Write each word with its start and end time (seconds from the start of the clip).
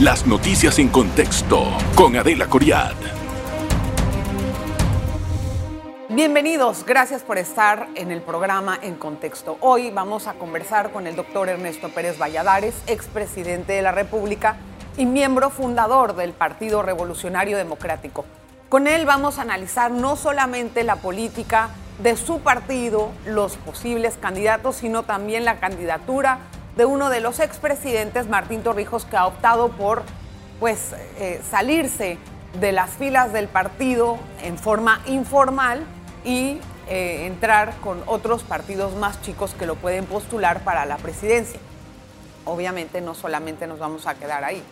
Las 0.00 0.26
noticias 0.26 0.78
en 0.78 0.88
contexto 0.88 1.68
con 1.94 2.16
Adela 2.16 2.48
Coriad. 2.48 2.92
Bienvenidos, 6.10 6.84
gracias 6.84 7.22
por 7.22 7.38
estar 7.38 7.88
en 7.94 8.10
el 8.10 8.20
programa 8.20 8.78
En 8.82 8.96
Contexto. 8.96 9.56
Hoy 9.62 9.90
vamos 9.90 10.26
a 10.26 10.34
conversar 10.34 10.92
con 10.92 11.06
el 11.06 11.16
doctor 11.16 11.48
Ernesto 11.48 11.88
Pérez 11.88 12.18
Valladares, 12.20 12.74
expresidente 12.86 13.72
de 13.72 13.80
la 13.80 13.90
República 13.90 14.56
y 14.98 15.06
miembro 15.06 15.48
fundador 15.48 16.14
del 16.14 16.34
Partido 16.34 16.82
Revolucionario 16.82 17.56
Democrático. 17.56 18.26
Con 18.68 18.88
él 18.88 19.06
vamos 19.06 19.38
a 19.38 19.42
analizar 19.42 19.90
no 19.90 20.16
solamente 20.16 20.84
la 20.84 20.96
política 20.96 21.70
de 22.02 22.18
su 22.18 22.40
partido, 22.40 23.12
los 23.24 23.56
posibles 23.56 24.18
candidatos, 24.20 24.76
sino 24.76 25.04
también 25.04 25.46
la 25.46 25.58
candidatura 25.58 26.40
de 26.76 26.84
uno 26.84 27.10
de 27.10 27.20
los 27.20 27.40
expresidentes, 27.40 28.28
Martín 28.28 28.62
Torrijos, 28.62 29.04
que 29.04 29.16
ha 29.16 29.26
optado 29.26 29.70
por 29.70 30.02
pues, 30.60 30.94
eh, 31.18 31.40
salirse 31.50 32.18
de 32.60 32.72
las 32.72 32.90
filas 32.90 33.32
del 33.32 33.48
partido 33.48 34.18
en 34.42 34.58
forma 34.58 35.00
informal 35.06 35.84
y 36.24 36.58
eh, 36.88 37.26
entrar 37.26 37.74
con 37.80 38.02
otros 38.06 38.42
partidos 38.42 38.94
más 38.94 39.20
chicos 39.22 39.54
que 39.54 39.66
lo 39.66 39.74
pueden 39.74 40.06
postular 40.06 40.60
para 40.60 40.84
la 40.86 40.98
presidencia. 40.98 41.60
Obviamente 42.44 43.00
no 43.00 43.14
solamente 43.14 43.66
nos 43.66 43.78
vamos 43.78 44.06
a 44.06 44.14
quedar 44.14 44.44
ahí, 44.44 44.62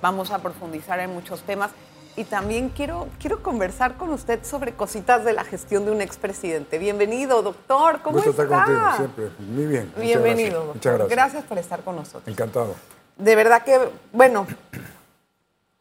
vamos 0.00 0.30
a 0.30 0.38
profundizar 0.38 1.00
en 1.00 1.12
muchos 1.12 1.42
temas 1.42 1.70
y 2.16 2.24
también 2.24 2.68
quiero, 2.68 3.08
quiero 3.18 3.42
conversar 3.42 3.96
con 3.96 4.10
usted 4.10 4.44
sobre 4.44 4.74
cositas 4.74 5.24
de 5.24 5.32
la 5.32 5.44
gestión 5.44 5.84
de 5.84 5.90
un 5.90 6.00
expresidente. 6.00 6.78
Bienvenido, 6.78 7.42
doctor. 7.42 8.00
¿Cómo 8.02 8.16
Gusto 8.16 8.30
está? 8.30 8.42
estar 8.44 8.64
contigo, 8.64 8.96
siempre. 8.96 9.30
Muy 9.40 9.66
bien. 9.66 9.86
Muchas 9.88 10.02
Bienvenido, 10.02 10.34
gracias. 10.34 10.54
doctor. 10.54 10.74
Muchas 10.74 10.94
gracias. 10.94 11.10
Gracias 11.16 11.44
por 11.44 11.58
estar 11.58 11.80
con 11.82 11.96
nosotros. 11.96 12.28
Encantado. 12.28 12.74
De 13.16 13.34
verdad 13.34 13.62
que, 13.62 13.78
bueno, 14.12 14.46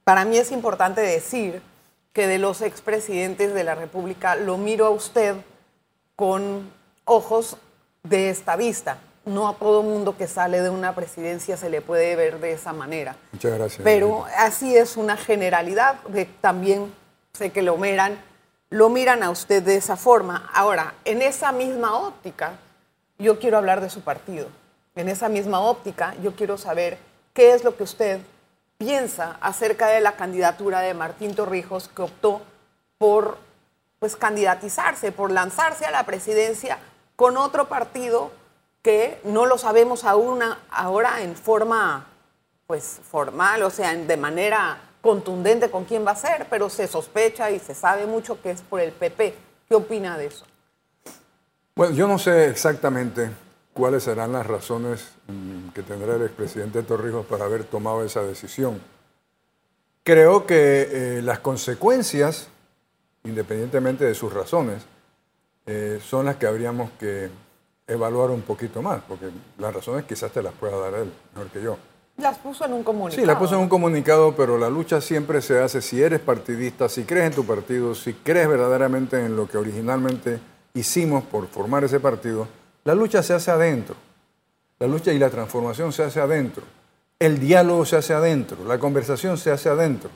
para 0.03 0.25
mí 0.25 0.37
es 0.37 0.51
importante 0.51 1.01
decir 1.01 1.61
que 2.13 2.27
de 2.27 2.37
los 2.39 2.61
expresidentes 2.61 3.53
de 3.53 3.63
la 3.63 3.75
República 3.75 4.35
lo 4.35 4.57
miro 4.57 4.85
a 4.85 4.89
usted 4.91 5.35
con 6.15 6.71
ojos 7.05 7.57
de 8.03 8.29
estadista. 8.29 8.97
No 9.25 9.47
a 9.47 9.53
todo 9.55 9.83
mundo 9.83 10.17
que 10.17 10.27
sale 10.27 10.61
de 10.61 10.69
una 10.69 10.93
presidencia 10.93 11.55
se 11.55 11.69
le 11.69 11.81
puede 11.81 12.15
ver 12.15 12.39
de 12.39 12.53
esa 12.53 12.73
manera. 12.73 13.15
Muchas 13.31 13.53
gracias. 13.53 13.81
Pero 13.83 14.25
así 14.37 14.75
es 14.75 14.97
una 14.97 15.15
generalidad, 15.15 15.95
que 16.13 16.25
también 16.25 16.93
sé 17.31 17.51
que 17.51 17.61
lo 17.61 17.77
miran, 17.77 18.19
lo 18.69 18.89
miran 18.89 19.23
a 19.23 19.29
usted 19.29 19.63
de 19.63 19.75
esa 19.75 19.95
forma. 19.95 20.49
Ahora, 20.53 20.93
en 21.05 21.21
esa 21.21 21.51
misma 21.51 21.95
óptica, 21.95 22.53
yo 23.17 23.39
quiero 23.39 23.57
hablar 23.57 23.79
de 23.79 23.89
su 23.89 24.01
partido. 24.01 24.47
En 24.95 25.07
esa 25.07 25.29
misma 25.29 25.61
óptica, 25.61 26.15
yo 26.21 26.35
quiero 26.35 26.57
saber 26.57 26.97
qué 27.33 27.53
es 27.53 27.63
lo 27.63 27.77
que 27.77 27.83
usted 27.83 28.19
piensa 28.77 29.37
acerca 29.39 29.87
de 29.87 30.01
la 30.01 30.17
candidatura 30.17 30.81
de 30.81 30.93
Martín 30.93 31.33
Torrijos, 31.33 31.87
que 31.87 32.01
optó 32.01 32.41
por 32.97 33.37
pues 33.99 34.17
candidatizarse, 34.17 35.13
por 35.13 35.31
lanzarse 35.31 35.85
a 35.85 35.91
la 35.91 36.05
presidencia 36.05 36.77
con 37.15 37.37
otro 37.37 37.69
partido 37.69 38.31
que 38.83 39.19
no 39.23 39.45
lo 39.45 39.57
sabemos 39.57 40.03
aún 40.03 40.41
ahora 40.69 41.21
en 41.21 41.35
forma 41.35 42.05
pues 42.67 42.99
formal, 43.09 43.63
o 43.63 43.69
sea, 43.69 43.95
de 43.95 44.17
manera 44.17 44.77
contundente 45.01 45.71
con 45.71 45.85
quién 45.85 46.05
va 46.05 46.11
a 46.11 46.15
ser, 46.15 46.47
pero 46.49 46.69
se 46.69 46.87
sospecha 46.87 47.49
y 47.49 47.59
se 47.59 47.73
sabe 47.73 48.05
mucho 48.05 48.41
que 48.41 48.51
es 48.51 48.61
por 48.61 48.81
el 48.81 48.91
PP. 48.91 49.33
¿Qué 49.67 49.75
opina 49.75 50.17
de 50.17 50.27
eso? 50.27 50.45
Bueno, 51.75 51.95
yo 51.95 52.07
no 52.07 52.19
sé 52.19 52.49
exactamente 52.49 53.31
cuáles 53.73 54.03
serán 54.03 54.33
las 54.33 54.45
razones 54.45 55.13
mm, 55.27 55.69
que 55.69 55.81
tendrá 55.81 56.15
el 56.15 56.23
expresidente 56.23 56.83
Torrijos 56.83 57.25
para 57.25 57.45
haber 57.45 57.63
tomado 57.63 58.03
esa 58.03 58.21
decisión. 58.21 58.81
Creo 60.03 60.45
que 60.45 60.89
eh, 60.91 61.21
las 61.21 61.39
consecuencias, 61.39 62.49
independientemente 63.23 64.03
de 64.05 64.13
sus 64.13 64.33
razones, 64.33 64.83
eh, 65.65 66.01
son 66.03 66.25
las 66.25 66.35
que 66.35 66.45
habríamos 66.45 66.91
que 66.99 67.29
evaluar 67.87 68.31
un 68.31 68.41
poquito 68.41 68.81
más, 68.81 69.01
porque 69.07 69.29
las 69.57 69.73
razones 69.73 70.05
quizás 70.05 70.31
te 70.31 70.41
las 70.41 70.53
pueda 70.53 70.77
dar 70.77 70.93
él 70.95 71.11
mejor 71.33 71.51
que 71.51 71.61
yo. 71.61 71.77
Las 72.17 72.37
puso 72.37 72.65
en 72.65 72.73
un 72.73 72.83
comunicado. 72.83 73.21
Sí, 73.21 73.25
la 73.25 73.39
puso 73.39 73.55
en 73.55 73.61
un 73.61 73.69
comunicado, 73.69 74.35
pero 74.35 74.57
la 74.57 74.69
lucha 74.69 75.01
siempre 75.01 75.41
se 75.41 75.59
hace 75.59 75.81
si 75.81 76.01
eres 76.01 76.19
partidista, 76.19 76.87
si 76.87 77.03
crees 77.03 77.25
en 77.27 77.33
tu 77.33 77.45
partido, 77.45 77.95
si 77.95 78.13
crees 78.13 78.47
verdaderamente 78.47 79.25
en 79.25 79.35
lo 79.35 79.47
que 79.47 79.57
originalmente 79.57 80.39
hicimos 80.75 81.23
por 81.23 81.47
formar 81.47 81.83
ese 81.83 81.99
partido, 81.99 82.47
la 82.83 82.93
lucha 82.93 83.23
se 83.23 83.33
hace 83.33 83.49
adentro. 83.49 83.95
La 84.79 84.87
lucha 84.87 85.11
y 85.11 85.17
la 85.17 85.29
transformación 85.29 85.91
se 85.91 86.03
hace 86.03 86.19
adentro. 86.19 86.63
El 87.17 87.39
diálogo 87.39 87.85
se 87.85 87.95
hace 87.95 88.13
adentro, 88.13 88.63
la 88.65 88.77
conversación 88.77 89.37
se 89.37 89.51
hace 89.51 89.69
adentro. 89.69 90.09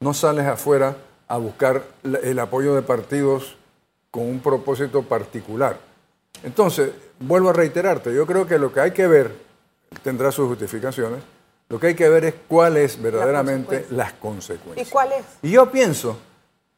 No 0.00 0.12
sales 0.12 0.46
afuera 0.46 0.96
a 1.28 1.38
buscar 1.38 1.82
el 2.02 2.38
apoyo 2.40 2.74
de 2.74 2.82
partidos 2.82 3.56
con 4.10 4.24
un 4.26 4.40
propósito 4.40 5.02
particular. 5.02 5.78
Entonces, 6.42 6.90
vuelvo 7.20 7.50
a 7.50 7.52
reiterarte, 7.52 8.14
yo 8.14 8.26
creo 8.26 8.46
que 8.46 8.58
lo 8.58 8.72
que 8.72 8.80
hay 8.80 8.90
que 8.92 9.06
ver, 9.06 9.32
tendrá 10.02 10.32
sus 10.32 10.48
justificaciones, 10.48 11.20
lo 11.68 11.78
que 11.78 11.88
hay 11.88 11.94
que 11.94 12.08
ver 12.08 12.24
es 12.24 12.34
cuáles 12.48 13.00
verdaderamente 13.00 13.66
consecuencia. 13.66 13.96
las 13.96 14.12
consecuencias. 14.14 14.88
¿Y 14.88 14.90
cuál 14.90 15.12
es? 15.12 15.24
Y 15.42 15.50
yo 15.52 15.70
pienso 15.70 16.18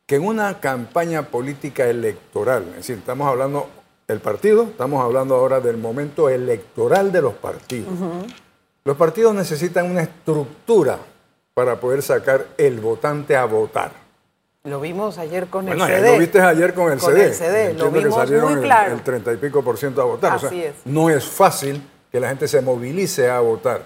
que 0.06 0.16
en 0.16 0.26
una 0.26 0.60
campaña 0.60 1.22
política 1.22 1.86
electoral, 1.86 2.64
es 2.70 2.76
decir, 2.76 2.98
estamos 2.98 3.26
hablando 3.26 3.68
del 4.06 4.20
partido, 4.20 4.64
estamos 4.64 5.02
hablando 5.02 5.34
ahora 5.34 5.60
del 5.60 5.78
momento 5.78 6.28
electoral 6.28 7.10
de 7.10 7.22
los 7.22 7.34
partidos. 7.34 7.92
Los 8.84 8.96
partidos 8.96 9.34
necesitan 9.34 9.90
una 9.90 10.02
estructura 10.02 10.98
para 11.54 11.80
poder 11.80 12.02
sacar 12.02 12.48
el 12.58 12.80
votante 12.80 13.34
a 13.34 13.46
votar. 13.46 14.03
Lo 14.64 14.80
vimos 14.80 15.18
ayer 15.18 15.48
con 15.48 15.66
Bueno, 15.66 15.84
el 15.86 15.92
CD. 15.94 16.12
lo 16.12 16.18
viste 16.18 16.40
ayer 16.40 16.72
con 16.72 16.90
el 16.90 16.98
Con 16.98 17.10
CD. 17.12 17.26
el 17.26 17.34
CD, 17.34 17.64
lo 17.64 17.70
Entiendo 17.70 17.92
que 17.92 17.98
vimos 17.98 18.14
salieron 18.14 18.44
muy 18.46 18.54
el- 18.54 18.60
claro. 18.62 18.94
el 18.94 19.02
30 19.02 19.32
y 19.34 19.36
pico 19.36 19.62
por 19.62 19.76
ciento 19.76 20.00
a 20.00 20.04
votar. 20.06 20.36
O 20.36 20.38
sea, 20.38 20.50
es. 20.50 20.74
No 20.86 21.10
es 21.10 21.22
fácil 21.26 21.86
que 22.10 22.18
la 22.18 22.28
gente 22.30 22.48
se 22.48 22.62
movilice 22.62 23.28
a 23.28 23.40
votar 23.40 23.82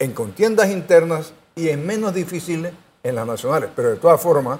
en 0.00 0.12
contiendas 0.12 0.68
internas 0.68 1.32
y 1.54 1.68
es 1.68 1.78
menos 1.78 2.12
difícil 2.12 2.68
en 3.04 3.14
las 3.14 3.24
nacionales. 3.24 3.70
Pero 3.76 3.90
de 3.90 3.96
todas 3.96 4.20
formas, 4.20 4.58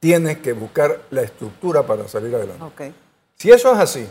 tienes 0.00 0.36
que 0.38 0.52
buscar 0.52 1.00
la 1.08 1.22
estructura 1.22 1.82
para 1.86 2.06
salir 2.08 2.34
adelante. 2.34 2.62
Ok. 2.62 2.82
Si 3.36 3.50
eso 3.50 3.72
es 3.72 3.78
así, 3.78 4.06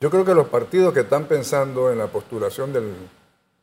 yo 0.00 0.10
creo 0.10 0.26
que 0.26 0.34
los 0.34 0.48
partidos 0.48 0.92
que 0.92 1.00
están 1.00 1.24
pensando 1.24 1.90
en 1.90 1.96
la 1.96 2.08
postulación 2.08 2.74
del, 2.74 2.92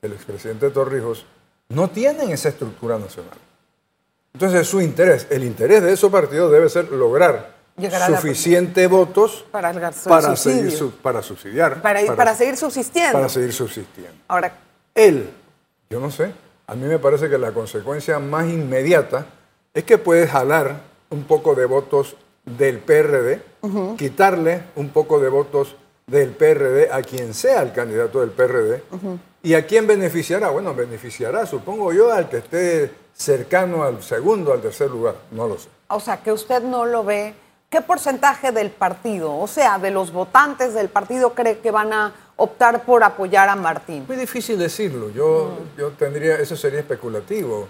del 0.01 0.13
expresidente 0.13 0.71
Torrijos 0.71 1.27
no 1.69 1.91
tienen 1.91 2.31
esa 2.31 2.49
estructura 2.49 2.97
nacional. 2.97 3.37
Entonces 4.33 4.67
su 4.67 4.81
interés, 4.81 5.27
el 5.29 5.43
interés 5.43 5.83
de 5.83 5.93
esos 5.93 6.11
partidos 6.11 6.51
debe 6.51 6.67
ser 6.67 6.91
lograr 6.91 7.53
suficientes 8.15 8.89
votos 8.89 9.45
Para 9.51 9.71
para, 9.71 10.35
seguir, 10.35 10.73
para 11.03 11.21
subsidiar. 11.21 11.81
Para, 11.83 12.01
ir- 12.01 12.15
para 12.15 12.35
seguir 12.35 12.57
subsistiendo. 12.57 13.13
para 13.13 13.29
seguir 13.29 13.53
subsistiendo. 13.53 14.13
Ahora, 14.27 14.51
Él, 14.95 15.29
yo 15.89 15.99
no 15.99 16.09
sé, 16.09 16.31
a 16.65 16.73
mí 16.75 16.87
me 16.87 16.97
parece 16.97 17.29
que 17.29 17.37
la 17.37 17.51
consecuencia 17.51 18.17
más 18.17 18.47
inmediata 18.47 19.27
es 19.71 19.83
que 19.83 19.99
puedes 19.99 20.31
jalar 20.31 20.81
un 21.11 21.25
poco 21.25 21.53
de 21.53 21.65
votos 21.67 22.15
del 22.43 22.79
PRD, 22.79 23.39
quitarle 23.97 24.63
un 24.75 24.89
poco 24.89 25.19
de 25.19 25.29
votos 25.29 25.75
del 26.07 26.31
PRD 26.31 26.91
a 26.91 27.01
quien 27.01 27.33
sea 27.33 27.61
el 27.61 27.71
candidato 27.71 28.19
del 28.19 28.31
PRD. 28.31 28.83
¿Y 29.41 29.53
a 29.55 29.65
quién 29.65 29.87
beneficiará? 29.87 30.49
Bueno, 30.49 30.73
beneficiará, 30.73 31.45
supongo 31.45 31.91
yo, 31.93 32.11
al 32.11 32.29
que 32.29 32.37
esté 32.37 32.91
cercano 33.13 33.83
al 33.83 34.01
segundo, 34.01 34.53
al 34.53 34.61
tercer 34.61 34.89
lugar. 34.89 35.15
No 35.31 35.47
lo 35.47 35.57
sé. 35.57 35.69
o 35.87 35.99
sea, 35.99 36.17
que 36.17 36.31
usted 36.31 36.63
no 36.63 36.85
lo 36.85 37.03
ve. 37.03 37.33
¿Qué 37.69 37.81
porcentaje 37.81 38.51
del 38.51 38.69
partido, 38.69 39.35
o 39.35 39.47
sea, 39.47 39.79
de 39.79 39.89
los 39.89 40.11
votantes 40.11 40.75
del 40.75 40.89
partido 40.89 41.33
cree 41.33 41.57
que 41.57 41.71
van 41.71 41.91
a 41.91 42.13
optar 42.35 42.83
por 42.83 43.03
apoyar 43.03 43.49
a 43.49 43.55
Martín? 43.55 44.05
Muy 44.07 44.15
difícil 44.15 44.59
decirlo. 44.59 45.09
Yo, 45.09 45.57
yo 45.75 45.89
tendría, 45.89 46.35
eso 46.35 46.55
sería 46.55 46.81
especulativo. 46.81 47.67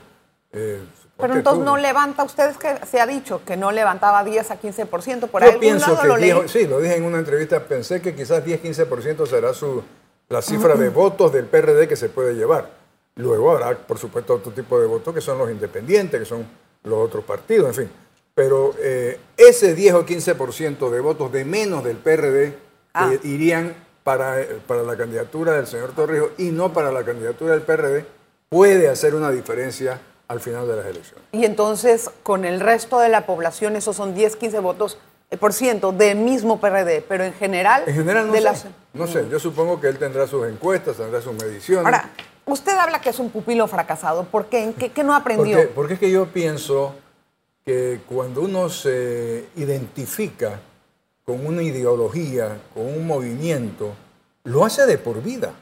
Eh, 0.52 0.82
Pero 1.24 1.38
entonces 1.40 1.60
tú. 1.60 1.66
no 1.66 1.78
levanta, 1.78 2.24
ustedes 2.24 2.58
que 2.58 2.86
se 2.86 3.02
ha 3.02 3.08
dicho 3.08 3.42
que 3.46 3.58
no 3.58 3.72
levantaba 3.72 4.24
10 4.24 4.52
a 4.52 4.60
15%, 4.60 5.28
por 5.28 5.42
Yo 5.42 5.48
algún 5.48 5.60
pienso 5.60 5.88
lado 5.88 6.02
que 6.02 6.08
lo 6.08 6.18
leí. 6.18 6.32
10 6.34 6.52
sí, 6.52 6.68
lo 6.68 6.80
dije 6.80 6.96
en 6.96 7.04
una 7.06 7.20
entrevista, 7.20 7.60
pensé 7.62 8.02
que 8.02 8.16
quizás 8.16 8.46
10-15% 8.46 9.28
será 9.28 9.54
su, 9.54 9.84
la 10.30 10.42
cifra 10.42 10.76
de 10.76 10.90
votos 10.90 11.34
del 11.34 11.46
PRD 11.46 11.88
que 11.88 11.96
se 11.96 12.10
puede 12.10 12.36
llevar. 12.36 12.70
Luego 13.16 13.52
habrá, 13.52 13.78
por 13.78 13.98
supuesto, 13.98 14.36
otro 14.36 14.52
tipo 14.52 14.80
de 14.80 14.88
votos 14.88 15.14
que 15.14 15.22
son 15.22 15.38
los 15.38 15.50
independientes, 15.50 16.20
que 16.20 16.26
son 16.26 16.46
los 16.84 17.00
otros 17.00 17.24
partidos, 17.24 17.68
en 17.70 17.74
fin. 17.74 17.92
Pero 18.36 18.74
eh, 18.80 19.20
ese 19.38 19.76
10 19.76 19.94
o 19.94 20.06
15% 20.06 20.90
de 20.90 21.00
votos 21.00 21.32
de 21.32 21.46
menos 21.46 21.84
del 21.84 21.98
PRD 21.98 22.58
Ah. 22.94 23.12
eh, 23.12 23.20
irían 23.24 23.74
para, 24.04 24.40
eh, 24.42 24.60
para 24.68 24.84
la 24.84 24.96
candidatura 24.96 25.54
del 25.54 25.66
señor 25.66 25.94
Torrijos 25.94 26.30
y 26.38 26.52
no 26.52 26.72
para 26.74 26.92
la 26.92 27.04
candidatura 27.04 27.54
del 27.54 27.64
PRD, 27.64 28.06
puede 28.50 28.88
hacer 28.88 29.16
una 29.16 29.32
diferencia 29.32 30.00
al 30.28 30.40
final 30.40 30.68
de 30.68 30.76
las 30.78 30.86
elecciones. 30.86 31.24
Y 31.32 31.46
entonces, 31.46 32.10
con 32.24 32.46
el 32.46 32.60
resto 32.60 33.00
de 33.00 33.10
la 33.10 33.26
población, 33.26 33.76
esos 33.76 33.96
son 33.96 34.14
10, 34.16 34.36
15 34.38 34.60
votos 34.60 34.98
eh, 35.32 35.38
por 35.38 35.54
ciento 35.54 35.92
del 35.92 36.18
mismo 36.18 36.60
PRD, 36.60 37.04
pero 37.08 37.24
en 37.24 37.34
general... 37.34 37.84
En 37.88 37.96
general 37.96 38.28
no 38.28 38.34
de 38.34 38.40
sé. 38.40 38.44
las- 38.44 38.66
No 38.94 39.08
sé, 39.08 39.28
yo 39.30 39.40
supongo 39.40 39.80
que 39.82 39.88
él 39.88 39.98
tendrá 39.98 40.28
sus 40.28 40.48
encuestas, 40.48 40.98
tendrá 40.98 41.22
sus 41.22 41.34
mediciones. 41.34 41.86
Ahora, 41.86 42.10
Usted 42.46 42.74
habla 42.78 43.00
que 43.00 43.10
es 43.10 43.20
un 43.20 43.30
pupilo 43.30 43.66
fracasado. 43.70 44.26
¿Por 44.26 44.48
qué? 44.48 44.74
¿Qué, 44.78 44.92
qué 44.92 45.02
no 45.06 45.16
aprendió? 45.16 45.56
Porque, 45.56 45.72
porque 45.74 45.94
es 45.94 46.00
que 46.02 46.12
yo 46.12 46.26
pienso 46.26 46.94
que 47.64 48.02
cuando 48.06 48.42
uno 48.42 48.68
se 48.68 49.46
identifica 49.56 50.60
con 51.26 51.46
una 51.48 51.64
ideología, 51.64 52.58
con 52.74 52.86
un 52.86 53.08
movimiento, 53.08 53.94
lo 54.44 54.66
hace 54.66 54.86
de 54.86 54.98
por 54.98 55.24
vida. 55.24 55.54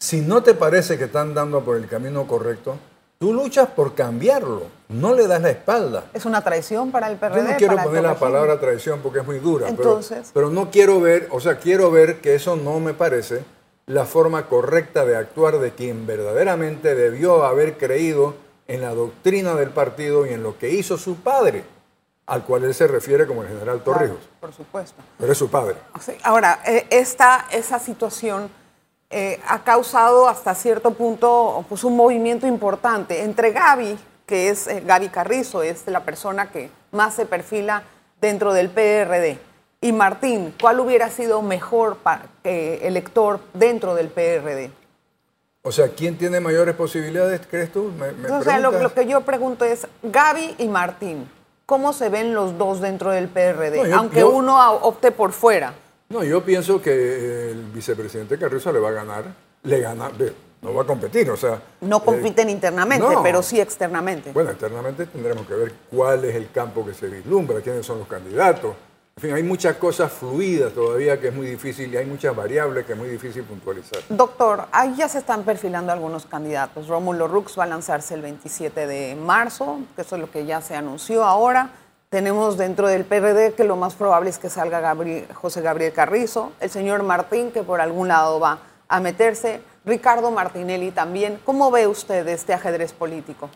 Si 0.00 0.20
no 0.22 0.42
te 0.42 0.54
parece 0.54 0.98
que 0.98 1.04
están 1.04 1.34
dando 1.34 1.64
por 1.64 1.76
el 1.76 1.86
camino 1.86 2.26
correcto, 2.26 2.76
tú 3.18 3.32
luchas 3.32 3.68
por 3.68 3.94
cambiarlo, 3.94 4.64
no 4.88 5.14
le 5.14 5.26
das 5.26 5.40
la 5.42 5.50
espalda. 5.50 6.04
¿Es 6.12 6.24
una 6.26 6.42
traición 6.42 6.90
para 6.90 7.10
el 7.10 7.16
PRD? 7.16 7.36
Yo 7.36 7.42
no 7.42 7.56
quiero 7.56 7.74
para 7.74 7.84
poner 7.86 8.02
la 8.02 8.10
régimen? 8.10 8.32
palabra 8.32 8.60
traición 8.60 9.00
porque 9.02 9.20
es 9.20 9.26
muy 9.26 9.38
dura, 9.38 9.66
pero- 9.68 9.76
Entonces. 9.82 10.30
pero, 10.34 10.50
no 10.50 10.70
quiero 10.70 11.00
ver, 11.00 11.28
o 11.30 11.40
sea, 11.40 11.58
quiero 11.58 11.90
ver 11.90 12.20
que 12.20 12.34
eso 12.34 12.56
no 12.56 12.78
me 12.80 12.94
parece 12.94 13.42
la 13.86 14.04
forma 14.04 14.46
correcta 14.48 15.04
de 15.04 15.16
actuar 15.16 15.58
de 15.58 15.70
quien 15.72 16.06
verdaderamente 16.06 16.94
debió 16.94 17.44
haber 17.44 17.78
creído 17.78 18.34
en 18.68 18.80
la 18.80 18.90
doctrina 18.94 19.54
del 19.54 19.70
partido 19.70 20.26
y 20.26 20.30
en 20.32 20.42
lo 20.42 20.58
que 20.58 20.70
hizo 20.70 20.98
su 20.98 21.16
padre, 21.16 21.62
al 22.26 22.42
cual 22.44 22.64
él 22.64 22.74
se 22.74 22.88
refiere 22.88 23.26
como 23.28 23.42
el 23.42 23.48
general 23.48 23.80
Torrijos, 23.84 24.16
Claro, 24.18 24.40
por 24.40 24.52
supuesto. 24.52 25.00
pero 25.18 25.30
es 25.32 25.38
su 25.38 25.48
padre. 25.48 25.76
Sí, 26.00 26.12
Ahora, 26.24 26.60
eh, 26.66 26.86
esta, 26.90 27.46
esa 27.52 27.78
situación 27.78 28.50
eh, 29.10 29.40
ha 29.46 29.62
causado 29.62 30.28
hasta 30.28 30.54
cierto 30.54 30.92
punto 30.92 31.64
pues, 31.68 31.84
un 31.84 31.96
movimiento 31.96 32.46
importante 32.46 33.22
entre 33.22 33.52
Gaby, 33.52 33.98
que 34.26 34.48
es 34.48 34.66
eh, 34.66 34.82
Gaby 34.84 35.08
Carrizo, 35.10 35.62
es 35.62 35.86
la 35.86 36.00
persona 36.04 36.50
que 36.50 36.70
más 36.90 37.14
se 37.14 37.26
perfila 37.26 37.84
dentro 38.20 38.52
del 38.52 38.70
PRD, 38.70 39.38
y 39.80 39.92
Martín, 39.92 40.54
¿cuál 40.60 40.80
hubiera 40.80 41.10
sido 41.10 41.42
mejor 41.42 41.98
eh, 42.42 42.80
elector 42.82 43.40
dentro 43.52 43.94
del 43.94 44.08
PRD? 44.08 44.70
O 45.62 45.70
sea, 45.70 45.88
¿quién 45.88 46.16
tiene 46.16 46.40
mayores 46.40 46.74
posibilidades, 46.74 47.40
crees 47.48 47.72
tú? 47.72 47.92
Me, 47.98 48.12
me 48.12 48.30
o 48.30 48.42
sea, 48.42 48.58
lo, 48.58 48.92
que 48.94 49.06
yo 49.06 49.20
pregunto 49.22 49.64
es, 49.64 49.86
Gaby 50.02 50.56
y 50.58 50.68
Martín, 50.68 51.28
¿cómo 51.66 51.92
se 51.92 52.08
ven 52.08 52.34
los 52.34 52.56
dos 52.56 52.80
dentro 52.80 53.10
del 53.10 53.28
PRD? 53.28 53.76
No, 53.78 53.86
yo- 53.86 53.96
Aunque 53.96 54.20
yo- 54.20 54.30
uno 54.30 54.72
opte 54.82 55.12
por 55.12 55.32
fuera. 55.32 55.74
No, 56.08 56.22
yo 56.22 56.44
pienso 56.44 56.80
que 56.80 57.50
el 57.50 57.64
vicepresidente 57.72 58.38
Carrizo 58.38 58.72
le 58.72 58.78
va 58.78 58.90
a 58.90 58.92
ganar, 58.92 59.24
le 59.64 59.80
gana, 59.80 60.10
no 60.62 60.72
va 60.72 60.82
a 60.82 60.86
competir, 60.86 61.28
o 61.30 61.36
sea... 61.36 61.60
No 61.80 61.96
eh, 61.96 62.02
compiten 62.04 62.48
internamente, 62.48 63.12
no. 63.12 63.22
pero 63.22 63.42
sí 63.42 63.60
externamente. 63.60 64.30
Bueno, 64.32 64.50
eternamente 64.50 65.06
tendremos 65.06 65.46
que 65.46 65.54
ver 65.54 65.72
cuál 65.90 66.24
es 66.24 66.36
el 66.36 66.50
campo 66.50 66.86
que 66.86 66.94
se 66.94 67.08
vislumbra, 67.08 67.60
quiénes 67.60 67.84
son 67.84 67.98
los 67.98 68.08
candidatos. 68.08 68.76
En 69.16 69.22
fin, 69.22 69.32
hay 69.32 69.42
muchas 69.42 69.76
cosas 69.76 70.12
fluidas 70.12 70.74
todavía 70.74 71.18
que 71.18 71.28
es 71.28 71.34
muy 71.34 71.46
difícil 71.46 71.92
y 71.92 71.96
hay 71.96 72.04
muchas 72.04 72.36
variables 72.36 72.84
que 72.84 72.92
es 72.92 72.98
muy 72.98 73.08
difícil 73.08 73.42
puntualizar. 73.44 74.00
Doctor, 74.10 74.66
ahí 74.70 74.94
ya 74.94 75.08
se 75.08 75.18
están 75.18 75.42
perfilando 75.42 75.90
algunos 75.90 76.26
candidatos. 76.26 76.86
Rómulo 76.86 77.26
Rux 77.26 77.58
va 77.58 77.64
a 77.64 77.66
lanzarse 77.66 78.14
el 78.14 78.20
27 78.20 78.86
de 78.86 79.16
marzo, 79.16 79.78
que 79.96 80.02
eso 80.02 80.16
es 80.16 80.20
lo 80.20 80.30
que 80.30 80.44
ya 80.44 80.60
se 80.60 80.76
anunció 80.76 81.24
ahora. 81.24 81.70
Tenemos 82.08 82.56
dentro 82.56 82.86
del 82.86 83.04
PRD 83.04 83.54
que 83.54 83.64
lo 83.64 83.74
más 83.74 83.94
probable 83.94 84.30
es 84.30 84.38
que 84.38 84.48
salga 84.48 84.96
José 85.34 85.60
Gabriel 85.60 85.92
Carrizo, 85.92 86.52
el 86.60 86.70
señor 86.70 87.02
Martín, 87.02 87.50
que 87.50 87.64
por 87.64 87.80
algún 87.80 88.08
lado 88.08 88.38
va 88.38 88.60
a 88.86 89.00
meterse, 89.00 89.60
Ricardo 89.84 90.30
Martinelli 90.30 90.92
también. 90.92 91.40
¿Cómo 91.44 91.70
ve 91.72 91.88
usted 91.88 92.26
este 92.28 92.54
ajedrez 92.54 92.92
político? 92.92 93.50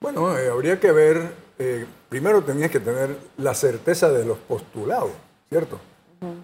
Bueno, 0.00 0.36
eh, 0.38 0.48
habría 0.48 0.80
que 0.80 0.90
ver, 0.90 1.34
eh, 1.58 1.86
primero 2.08 2.42
tenías 2.42 2.70
que 2.70 2.80
tener 2.80 3.16
la 3.36 3.54
certeza 3.54 4.08
de 4.10 4.24
los 4.24 4.38
postulados, 4.38 5.12
¿cierto? 5.50 5.78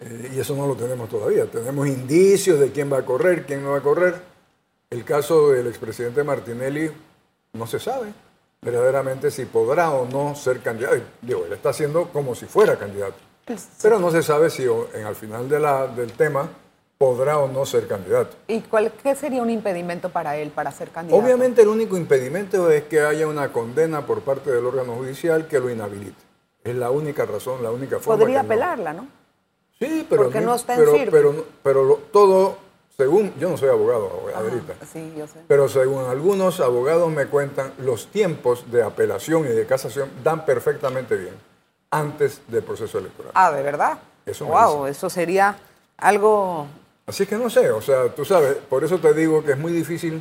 Eh, 0.02 0.32
y 0.34 0.40
eso 0.40 0.54
no 0.54 0.66
lo 0.66 0.74
tenemos 0.76 1.08
todavía. 1.08 1.46
Tenemos 1.46 1.86
indicios 1.88 2.60
de 2.60 2.70
quién 2.72 2.92
va 2.92 2.98
a 2.98 3.04
correr, 3.06 3.46
quién 3.46 3.64
no 3.64 3.70
va 3.70 3.78
a 3.78 3.82
correr. 3.82 4.20
El 4.90 5.02
caso 5.02 5.50
del 5.50 5.66
expresidente 5.66 6.22
Martinelli 6.22 6.90
no 7.54 7.66
se 7.66 7.78
sabe 7.78 8.12
verdaderamente 8.60 9.30
si 9.30 9.44
podrá 9.46 9.90
o 9.90 10.06
no 10.06 10.34
ser 10.34 10.60
candidato. 10.60 10.96
Digo, 11.22 11.44
él 11.46 11.52
está 11.52 11.70
haciendo 11.70 12.08
como 12.08 12.34
si 12.34 12.46
fuera 12.46 12.76
candidato. 12.78 13.16
Pero 13.80 13.98
no 13.98 14.10
se 14.10 14.22
sabe 14.22 14.50
si 14.50 14.64
en, 14.94 15.04
al 15.06 15.14
final 15.14 15.48
de 15.48 15.58
la- 15.58 15.86
del 15.86 16.12
tema 16.12 16.48
podrá 16.98 17.38
o 17.38 17.48
no 17.48 17.64
ser 17.64 17.86
candidato. 17.86 18.36
¿Y 18.48 18.60
cuál, 18.62 18.92
qué 19.02 19.14
sería 19.14 19.40
un 19.40 19.48
impedimento 19.50 20.10
para 20.10 20.36
él 20.36 20.50
para 20.50 20.70
ser 20.72 20.90
candidato? 20.90 21.22
Obviamente 21.24 21.62
el 21.62 21.68
único 21.68 21.96
impedimento 21.96 22.70
es 22.70 22.84
que 22.84 23.00
haya 23.00 23.26
una 23.26 23.52
condena 23.52 24.04
por 24.04 24.20
parte 24.22 24.50
del 24.50 24.66
órgano 24.66 24.94
judicial 24.96 25.46
que 25.46 25.60
lo 25.60 25.70
inhabilite. 25.70 26.20
Es 26.64 26.74
la 26.74 26.90
única 26.90 27.24
razón, 27.24 27.62
la 27.62 27.70
única 27.70 28.00
forma. 28.00 28.18
Podría 28.20 28.42
no- 28.42 28.46
apelarla, 28.46 28.92
¿no? 28.92 29.06
Sí, 29.78 30.04
pero 30.10 30.24
Porque 30.24 30.40
no 30.40 30.56
está 30.56 30.74
en 30.74 30.80
pero, 30.80 30.92
pero, 31.12 31.44
pero 31.62 32.00
todo, 32.12 32.58
según, 33.00 33.32
yo 33.38 33.48
no 33.48 33.56
soy 33.56 33.68
abogado, 33.68 34.10
Adelita, 34.34 34.74
Sí, 34.92 35.14
yo 35.16 35.28
sé. 35.28 35.38
pero 35.46 35.68
según 35.68 36.06
algunos 36.06 36.58
abogados 36.58 37.08
me 37.12 37.26
cuentan, 37.26 37.72
los 37.78 38.08
tiempos 38.08 38.68
de 38.72 38.82
apelación 38.82 39.44
y 39.44 39.50
de 39.50 39.66
casación 39.66 40.10
dan 40.24 40.44
perfectamente 40.44 41.14
bien 41.14 41.34
antes 41.92 42.40
del 42.48 42.64
proceso 42.64 42.98
electoral. 42.98 43.30
Ah, 43.36 43.52
¿de 43.52 43.62
verdad? 43.62 43.98
Eso 44.26 44.46
wow, 44.46 44.86
eso 44.86 45.08
sería 45.08 45.56
algo... 45.96 46.66
Así 47.06 47.24
que 47.24 47.36
no 47.36 47.48
sé, 47.48 47.70
o 47.70 47.80
sea, 47.80 48.12
tú 48.12 48.24
sabes, 48.24 48.56
por 48.68 48.82
eso 48.82 48.98
te 48.98 49.14
digo 49.14 49.44
que 49.44 49.52
es 49.52 49.58
muy 49.58 49.70
difícil 49.72 50.20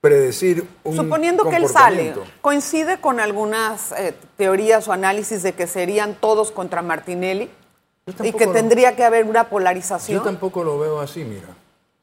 predecir 0.00 0.66
un 0.82 0.96
Suponiendo 0.96 1.44
que 1.50 1.56
él 1.56 1.68
sale. 1.68 2.14
¿coincide 2.40 3.02
con 3.02 3.20
algunas 3.20 3.92
eh, 3.92 4.14
teorías 4.38 4.88
o 4.88 4.92
análisis 4.94 5.42
de 5.42 5.52
que 5.52 5.66
serían 5.66 6.14
todos 6.14 6.50
contra 6.52 6.80
Martinelli? 6.80 7.50
Yo 8.06 8.24
Y 8.24 8.32
que 8.32 8.46
lo- 8.46 8.52
tendría 8.52 8.96
que 8.96 9.04
haber 9.04 9.26
una 9.26 9.42
Yo 9.44 9.50
polarización. 9.50 10.24
tampoco 10.24 10.64
lo 10.64 10.78
veo 10.78 11.00
así, 11.00 11.22
mira. 11.22 11.48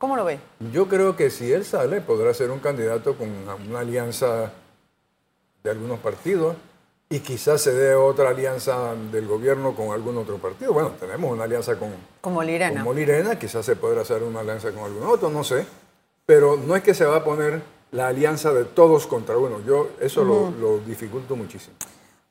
¿Cómo 0.01 0.15
lo 0.15 0.25
ve? 0.25 0.39
Yo 0.73 0.87
creo 0.87 1.15
que 1.15 1.29
si 1.29 1.53
él 1.53 1.63
sale, 1.63 2.01
podrá 2.01 2.33
ser 2.33 2.49
un 2.49 2.57
candidato 2.57 3.15
con 3.15 3.29
una, 3.69 3.79
alianza 3.79 4.51
de 5.63 5.69
algunos 5.69 5.99
partidos 5.99 6.55
y 7.07 7.19
quizás 7.19 7.61
se 7.61 7.71
dé 7.71 7.93
otra 7.93 8.29
alianza 8.29 8.95
del 9.11 9.27
gobierno 9.27 9.75
con 9.75 9.91
algún 9.91 10.17
otro 10.17 10.39
partido. 10.39 10.73
Bueno, 10.73 10.93
tenemos 10.99 11.31
una 11.31 11.43
alianza 11.43 11.77
con, 11.77 11.89
Como 12.19 12.41
Lirena. 12.41 12.77
con 12.77 12.85
Molirena, 12.85 13.37
quizás 13.37 13.63
se 13.63 13.75
podrá 13.75 14.01
hacer 14.01 14.23
una 14.23 14.39
alianza 14.39 14.71
con 14.71 14.85
algún 14.85 15.03
otro, 15.03 15.29
no 15.29 15.43
sé. 15.43 15.67
Pero 16.25 16.57
no 16.57 16.75
es 16.75 16.81
que 16.81 16.95
se 16.95 17.05
va 17.05 17.17
a 17.17 17.23
poner 17.23 17.61
la 17.91 18.07
alianza 18.07 18.51
de 18.53 18.65
todos 18.65 19.05
contra 19.05 19.37
uno. 19.37 19.59
Yo 19.67 19.91
eso 19.99 20.23
lo, 20.23 20.49
lo 20.49 20.79
dificulto 20.79 21.35
muchísimo. 21.35 21.75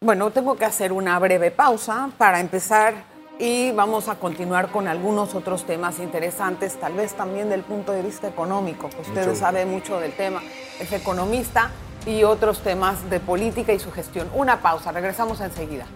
Bueno, 0.00 0.32
tengo 0.32 0.56
que 0.56 0.64
hacer 0.64 0.90
una 0.92 1.16
breve 1.20 1.52
pausa 1.52 2.10
para 2.18 2.40
empezar 2.40 3.09
y 3.40 3.72
vamos 3.72 4.08
a 4.08 4.16
continuar 4.16 4.70
con 4.70 4.86
algunos 4.86 5.34
otros 5.34 5.64
temas 5.64 5.98
interesantes, 5.98 6.78
tal 6.78 6.92
vez 6.92 7.14
también 7.14 7.48
del 7.48 7.62
punto 7.62 7.90
de 7.90 8.02
vista 8.02 8.28
económico, 8.28 8.90
que 8.90 9.00
usted 9.00 9.26
Mucho 9.26 9.40
sabe 9.40 9.64
mucho 9.64 9.98
del 9.98 10.12
tema, 10.12 10.42
es 10.78 10.92
economista 10.92 11.70
y 12.04 12.22
otros 12.24 12.60
temas 12.60 13.08
de 13.08 13.18
política 13.18 13.72
y 13.72 13.78
su 13.78 13.90
gestión. 13.92 14.28
Una 14.34 14.60
pausa, 14.60 14.92
regresamos 14.92 15.40
enseguida. 15.40 15.86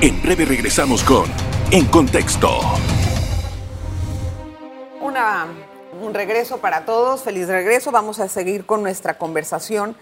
En 0.00 0.22
breve 0.22 0.44
regresamos 0.44 1.02
con 1.02 1.24
En 1.72 1.86
Contexto. 1.86 2.60
Una, 5.00 5.46
un 6.00 6.14
regreso 6.14 6.58
para 6.58 6.84
todos, 6.84 7.22
feliz 7.22 7.48
regreso. 7.48 7.90
Vamos 7.90 8.20
a 8.20 8.28
seguir 8.28 8.66
con 8.66 8.82
nuestra 8.82 9.18
conversación. 9.18 9.96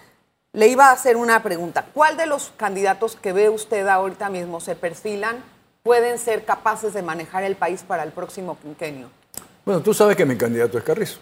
Le 0.55 0.69
iba 0.69 0.89
a 0.89 0.93
hacer 0.93 1.17
una 1.17 1.43
pregunta. 1.43 1.85
¿Cuál 1.93 2.17
de 2.17 2.27
los 2.27 2.53
candidatos 2.57 3.17
que 3.17 3.33
ve 3.33 3.49
usted 3.51 3.87
ahorita 3.87 4.31
mismo 4.31 4.61
se 4.61 4.75
perfilan 4.77 5.43
pueden 5.83 6.19
ser 6.19 6.45
capaces 6.45 6.95
de 6.95 7.03
manejar 7.03 7.43
el 7.45 7.57
país 7.57 7.83
para 7.87 8.03
el 8.05 8.13
próximo 8.13 8.57
quinquenio? 8.63 9.09
Bueno, 9.67 9.81
tú 9.83 9.93
sabes 9.93 10.17
que 10.17 10.25
mi 10.25 10.37
candidato 10.37 10.79
es 10.79 10.85
Carrizo. 10.85 11.19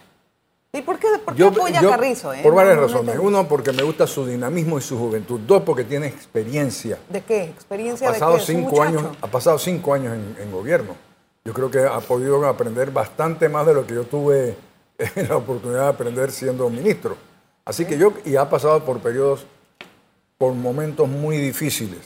¿Y 0.71 0.81
por 0.81 0.97
qué, 0.97 1.07
por 1.23 1.35
qué 1.35 1.43
apoya 1.43 1.79
a 1.79 1.89
Carrizo? 1.89 2.33
eh? 2.33 2.39
Por 2.41 2.53
varias 2.55 2.75
no- 2.75 2.81
no 2.81 2.87
razones. 2.87 3.17
Uno, 3.19 3.47
porque 3.47 3.71
me 3.71 3.83
gusta 3.83 4.07
su 4.07 4.25
dinamismo 4.25 4.77
y 4.77 4.81
su 4.81 4.97
juventud. 4.97 5.39
Dos, 5.47 5.63
porque 5.63 5.83
tiene 5.83 6.07
experiencia. 6.07 6.97
¿De 7.09 7.21
qué? 7.21 7.43
¿Experiencia 7.43 8.07
Ha 8.09 8.11
de 8.13 8.19
pasado 8.19 8.33
un 8.35 8.39
cinco 8.41 8.81
años, 8.81 9.03
ha 9.21 9.27
pasado 9.27 9.57
cinco 9.59 9.93
años 9.93 10.13
en, 10.13 10.35
en 10.41 10.51
gobierno. 10.51 10.95
Yo 11.45 11.53
creo 11.53 11.69
que 11.69 11.79
ha 11.79 11.99
podido 11.99 12.45
aprender 12.47 12.91
bastante 12.91 13.49
más 13.49 13.65
de 13.65 13.73
lo 13.73 13.85
que 13.85 13.95
yo 13.95 14.03
tuve 14.03 14.55
la 15.27 15.37
oportunidad 15.37 15.83
de 15.83 15.89
aprender 15.89 16.31
siendo 16.31 16.69
ministro. 16.69 17.17
Así 17.65 17.85
que 17.85 17.97
yo, 17.97 18.13
y 18.25 18.35
ha 18.35 18.49
pasado 18.49 18.83
por 18.83 18.99
periodos, 18.99 19.45
por 20.37 20.53
momentos 20.53 21.07
muy 21.07 21.37
difíciles. 21.37 21.99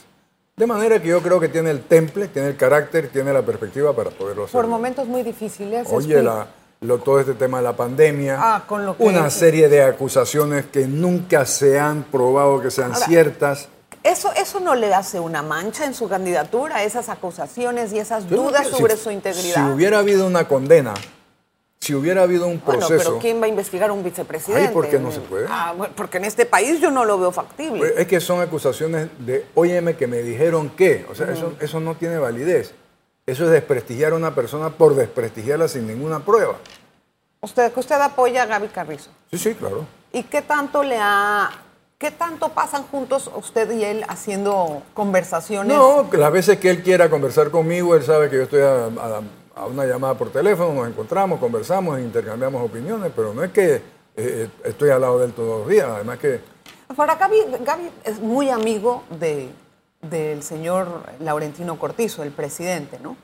De 0.56 0.68
manera 0.68 1.02
que 1.02 1.08
yo 1.10 1.22
creo 1.22 1.40
que 1.40 1.50
tiene 1.50 1.72
el 1.72 1.82
temple, 1.84 2.28
tiene 2.28 2.50
el 2.50 2.58
carácter, 2.58 3.10
tiene 3.10 3.32
la 3.34 3.42
perspectiva 3.42 3.96
para 3.96 4.10
poderlo 4.10 4.44
hacer. 4.46 4.54
Por 4.54 4.68
momentos 4.68 5.08
muy 5.08 5.24
difíciles. 5.24 5.88
Oye, 5.88 5.96
explique. 6.16 6.22
la- 6.24 6.48
lo- 6.82 7.00
todo 7.00 7.20
este 7.20 7.34
tema 7.34 7.58
de 7.58 7.64
la 7.64 7.74
pandemia, 7.76 8.38
Ah, 8.40 8.64
con 8.68 8.86
lo 8.86 8.96
que- 8.96 9.04
una 9.04 9.30
serie 9.32 9.68
de 9.68 9.82
acusaciones 9.84 10.66
que 10.68 10.86
nunca 10.88 11.44
se 11.46 11.80
han 11.80 12.04
probado 12.04 12.62
que 12.62 12.70
sean 12.70 12.94
Ahora, 12.94 13.06
ciertas. 13.08 13.68
¿Eso, 14.04 14.32
¿Eso 14.36 14.60
no 14.60 14.76
le 14.76 14.94
hace 14.94 15.20
una 15.20 15.42
mancha 15.42 15.86
en 15.86 15.96
su 15.96 16.08
candidatura, 16.08 16.84
esas 16.84 17.10
acusaciones 17.10 17.92
y 17.94 18.00
esas 18.00 18.28
Yo 18.30 18.38
dudas 18.38 18.68
sobre 18.68 18.96
si- 18.96 19.04
su 19.04 19.12
integridad? 19.12 19.56
Si 19.68 19.74
hubiera 19.74 19.98
habido 20.00 20.26
una 20.28 20.48
condena, 20.48 20.94
si 21.88 21.96
hubiera 21.96 22.24
habido 22.24 22.48
un 22.48 22.62
Bueno, 22.66 22.82
proceso, 22.82 23.12
pero 23.12 23.20
¿quién 23.20 23.42
va 23.42 23.46
a 23.46 23.48
investigar 23.48 23.90
a 23.90 23.94
un 23.94 24.04
vicepresidente? 24.04 24.68
Ay, 24.68 24.74
¿por 24.74 24.90
qué 24.90 25.00
no 25.00 25.10
se 25.10 25.22
puede? 25.22 25.46
Ah, 25.50 25.74
bueno, 25.76 25.94
porque 25.96 26.18
en 26.18 26.26
este 26.26 26.46
país 26.46 26.82
yo 26.82 26.92
no 26.92 27.06
lo 27.06 27.18
veo 27.18 27.32
factible. 27.32 27.80
pues, 27.80 27.94
es 27.96 28.08
que 28.08 28.20
son 28.20 28.42
acusaciones 28.42 29.08
de, 29.20 29.46
óyeme, 29.56 29.96
que 29.96 30.06
me 30.06 30.18
dijeron 30.18 30.70
que, 30.72 31.06
o 31.10 31.16
sea, 31.16 31.32
eso, 31.32 31.54
eso 31.62 31.80
no 31.80 31.96
tiene 31.96 32.18
validez. 32.18 32.74
Eso 33.26 33.46
es 33.46 33.52
desprestigiar 33.52 34.12
a 34.12 34.16
una 34.18 34.36
persona 34.36 34.70
por 34.70 34.96
desprestigiarla 34.96 35.70
sin 35.70 35.88
ninguna 35.88 36.20
prueba. 36.20 36.56
Usted, 37.40 37.72
que 37.72 37.80
usted 37.80 37.96
apoya 37.96 38.44
a 38.44 38.46
Gaby 38.48 38.68
Carrizo. 38.68 39.10
Sí, 39.32 39.38
sí, 39.38 39.54
claro. 39.56 39.86
¿Y 40.12 40.24
qué 40.24 40.42
tanto 40.42 40.84
le 40.84 40.98
ha, 41.00 41.50
qué 41.98 42.12
tanto 42.12 42.50
pasan 42.50 42.84
juntos 42.84 43.32
usted 43.34 43.72
y 43.72 43.86
él 43.86 44.04
haciendo 44.10 44.82
conversaciones? 44.94 45.74
No, 45.78 46.10
las 46.12 46.32
veces 46.34 46.58
que 46.60 46.70
él 46.70 46.84
quiera 46.84 47.10
conversar 47.10 47.50
conmigo, 47.50 47.96
él 47.96 48.04
sabe 48.04 48.30
que 48.30 48.36
yo 48.36 48.44
estoy 48.44 48.62
a, 48.62 48.86
a- 48.88 49.22
a 49.58 49.66
una 49.66 49.86
llamada 49.86 50.14
por 50.14 50.30
teléfono, 50.30 50.74
nos 50.74 50.88
encontramos, 50.88 51.40
conversamos, 51.40 52.00
intercambiamos 52.00 52.64
opiniones, 52.64 53.12
pero 53.16 53.34
no 53.34 53.44
es 53.44 53.52
que 53.52 53.82
eh, 54.16 54.50
estoy 54.64 54.90
al 54.90 55.02
lado 55.02 55.20
de 55.20 55.26
él 55.26 55.34
todos 55.34 55.60
los 55.62 55.70
días, 55.70 55.88
además 55.90 56.20
que 56.20 56.40
Ahora, 56.96 57.16
Gaby, 57.16 57.38
Gaby 57.66 57.92
es 58.06 58.20
muy 58.20 58.50
amigo 58.50 59.04
de, 59.20 59.50
del 60.02 60.42
señor 60.42 61.04
Laurentino 61.20 61.78
Cortizo, 61.78 62.24
el 62.24 62.32
presidente, 62.32 62.98
¿no? 63.04 63.18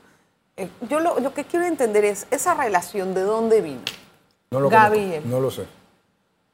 Eh, 0.56 0.68
yo 0.88 1.00
lo, 1.00 1.18
lo 1.18 1.32
que 1.32 1.44
quiero 1.44 1.64
entender 1.64 2.04
es, 2.04 2.26
¿esa 2.30 2.54
relación 2.54 3.14
de 3.14 3.22
dónde 3.22 3.60
vino? 3.62 3.80
no 4.50 4.60
lo 4.60 4.68
Gaby 4.68 5.22
no 5.24 5.40
lo 5.40 5.50
sé. 5.50 5.66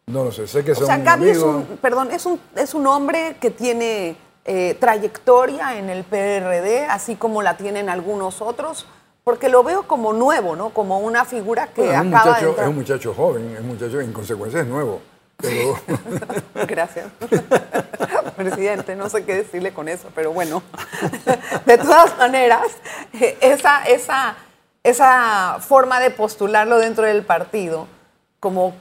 No 0.07 0.25
lo 0.25 0.33
sé, 0.33 0.47
sé 0.47 0.65
que 0.65 0.73
O 0.73 0.75
son 0.77 0.87
sea, 0.87 0.99
Gaby 0.99 1.29
es 1.31 1.37
amigos. 1.37 1.65
un, 1.71 1.77
perdón, 1.79 2.11
es 2.11 2.25
un, 2.27 2.41
es 2.57 2.75
un 2.75 2.87
hombre 2.87 3.37
que 3.41 3.51
tiene 3.51 4.17
eh, 4.45 4.77
trayectoria 4.81 5.79
en 5.79 5.91
el 5.91 6.05
PRD, 6.05 6.87
así 6.87 7.17
como 7.17 7.43
la 7.43 7.57
tienen 7.57 7.89
algunos 7.89 8.41
otros, 8.41 8.87
porque 9.25 9.49
lo 9.49 9.62
veo 9.62 9.85
como 9.85 10.12
nuevo, 10.12 10.57
¿no? 10.57 10.71
Como 10.71 10.99
una 11.00 11.25
figura 11.25 11.69
que 11.69 11.83
Bueno, 11.83 12.17
acaba 12.17 12.25
de 12.25 12.31
muchacho, 12.31 12.49
entrar. 12.49 12.65
es 12.65 12.71
un 12.71 12.77
muchacho 12.77 13.15
joven, 13.15 13.50
es 13.55 13.61
un 13.61 13.69
muchacho 13.69 14.00
en 14.00 14.12
consecuencia 14.12 14.61
es 14.61 14.67
nuevo. 14.67 15.00
Pero 15.37 15.79
Gracias. 16.67 17.07
Presidente, 18.37 18.97
no 18.97 19.09
sé 19.09 19.25
qué 19.25 19.37
decirle 19.37 19.73
con 19.73 19.89
eso, 19.89 20.09
pero 20.15 20.33
bueno. 20.33 20.62
De 21.67 21.79
todas 21.79 22.17
maneras, 22.19 22.67
eh, 23.12 23.37
esa, 23.41 23.83
esa, 23.85 24.37
esa 24.83 25.59
forma 25.61 26.00
de 26.00 26.11
postularlo 26.11 26.79
dentro 26.79 27.05
del 27.05 27.25
partido, 27.25 27.87
como 28.39 28.75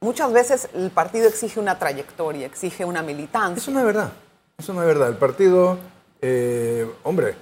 muchas 0.00 0.32
veces 0.32 0.68
el 0.74 0.90
partido 0.90 1.28
exige 1.28 1.60
una 1.60 1.78
trayectoria, 1.78 2.46
exige 2.46 2.84
una 2.84 3.02
militancia. 3.02 3.60
eso 3.60 3.70
no 3.70 3.80
es 3.80 3.86
verdad. 3.86 4.12
Eso 4.58 4.72
no 4.74 4.82
es 4.82 4.86
verdad. 4.86 5.08
El 5.08 5.16
partido, 5.16 5.78
eh, 6.20 6.88
hombre, 7.04 7.36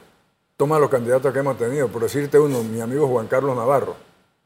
toma 0.61 0.79
los 0.79 0.91
candidatos 0.91 1.33
que 1.33 1.39
hemos 1.39 1.57
tenido. 1.57 1.89
Por 1.89 2.03
decirte 2.03 2.39
uno, 2.39 2.63
mi 2.63 2.83
amigo 2.83 3.09
Juan 3.09 3.27
Carlos 3.29 3.57
Navarro. 3.57 3.97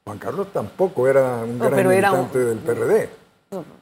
Juan 0.04 0.16
Carlos 0.18 0.47
tampoco 0.52 1.09
era 1.09 1.38
un 1.42 1.59
No, 1.59 1.64
gran 1.68 1.85
un- 1.85 1.92
militante 1.92 2.38
del 2.38 2.59
PRD. 2.59 3.09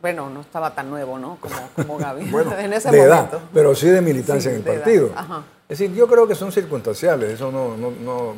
Bueno, 0.00 0.30
no 0.30 0.40
estaba 0.40 0.74
tan 0.74 0.88
nuevo, 0.88 1.18
¿no? 1.18 1.36
Como, 1.38 1.54
como 1.76 1.98
Gaby. 1.98 2.30
Bueno, 2.30 2.56
en 2.58 2.72
ese 2.72 2.90
de 2.90 2.96
momento. 3.06 3.36
edad, 3.36 3.42
pero 3.52 3.74
sí 3.74 3.86
de 3.90 4.00
militancia 4.00 4.50
Sí, 4.50 4.56
en 4.56 4.66
el 4.66 4.78
partido. 4.78 5.10
ajá. 5.14 5.42
Es 5.68 5.78
decir, 5.78 5.94
yo 5.94 6.06
creo 6.06 6.26
que 6.26 6.34
son 6.34 6.50
circunstanciales. 6.52 7.32
Eso 7.32 7.52
no, 7.52 7.76
no, 7.76 7.90
no, 8.00 8.34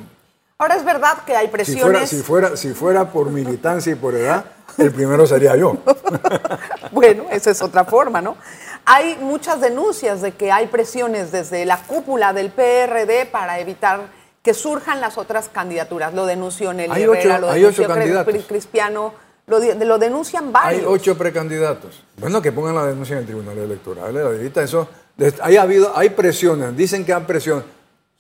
Ahora 0.59 0.77
es 0.77 0.85
verdad 0.85 1.19
que 1.27 1.35
hay 1.35 1.47
Si 1.47 1.53
presiones. 1.53 1.83
fuera, 1.83 2.07
si, 2.07 2.17
fuera, 2.23 2.57
si 2.57 2.75
fuera 2.75 3.11
por 3.11 3.31
militancia 3.31 3.93
y 3.93 3.97
por 3.97 4.15
edad, 4.15 4.45
el 4.79 4.93
primero 4.93 5.27
sería 5.27 5.57
yo. 5.57 5.77
Bueno, 6.93 7.25
esa 7.33 7.51
es 7.51 7.61
otra 7.61 7.85
forma, 7.85 8.21
¿no? 8.23 8.37
Hay 8.85 9.17
muchas 9.21 9.61
denuncias 9.61 10.23
de 10.23 10.31
que 10.33 10.53
hay 10.53 10.69
presiones 10.69 11.33
desde 11.33 11.65
la 11.67 11.79
cúpula 11.83 12.33
del 12.33 12.51
PRD 12.51 13.27
para 13.27 13.59
evitar 13.59 14.03
que 14.45 14.55
surjan 14.55 15.01
las 15.01 15.19
otras 15.19 15.49
candidaturas. 15.49 16.15
Lo 16.15 16.25
denunció 16.25 16.73
Nelly 16.73 16.93
Hay 16.93 17.03
Herrera, 17.03 17.35
ocho- 17.39 17.41
lo 17.41 17.53
denunció 17.53 18.47
Cristiano, 18.47 19.13
lo, 19.49 19.99
denuncian 19.99 20.53
varios. 20.53 20.83
Hay 20.83 20.87
ocho 20.89 21.19
precandidatos. 21.19 22.05
Bueno, 22.17 22.41
que 22.41 22.53
pongan 22.53 22.77
la 22.77 22.85
denuncia 22.87 23.15
en 23.15 23.21
el 23.21 23.27
Tribunal 23.27 23.59
Electoral. 23.59 24.17
Ahorita 24.17 24.63
eso, 24.63 24.89
des- 25.17 25.41
hay, 25.43 25.57
habido, 25.57 25.93
hay 25.97 26.11
presiones, 26.11 26.77
dicen 26.77 27.05
que 27.05 27.13
hay 27.13 27.23
presión. 27.25 27.65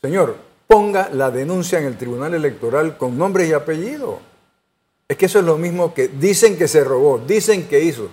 Señor, 0.03 0.35
ponga 0.67 1.09
la 1.11 1.31
denuncia 1.31 1.79
en 1.79 1.87
el 1.87 1.97
Tribunal 1.97 2.35
Electoral 2.35 2.97
con 2.97 3.17
nombre 3.19 3.47
y 3.47 3.53
apellido. 3.53 4.21
Es 5.07 5.17
que 5.17 5.27
eso 5.27 5.39
es 5.39 5.45
lo 5.45 5.59
mismo 5.59 5.93
que 5.93 6.09
dicen 6.09 6.57
que 6.57 6.67
se 6.67 6.83
robó, 6.83 7.19
dicen 7.19 7.69
que 7.69 7.81
hizo. 7.81 8.09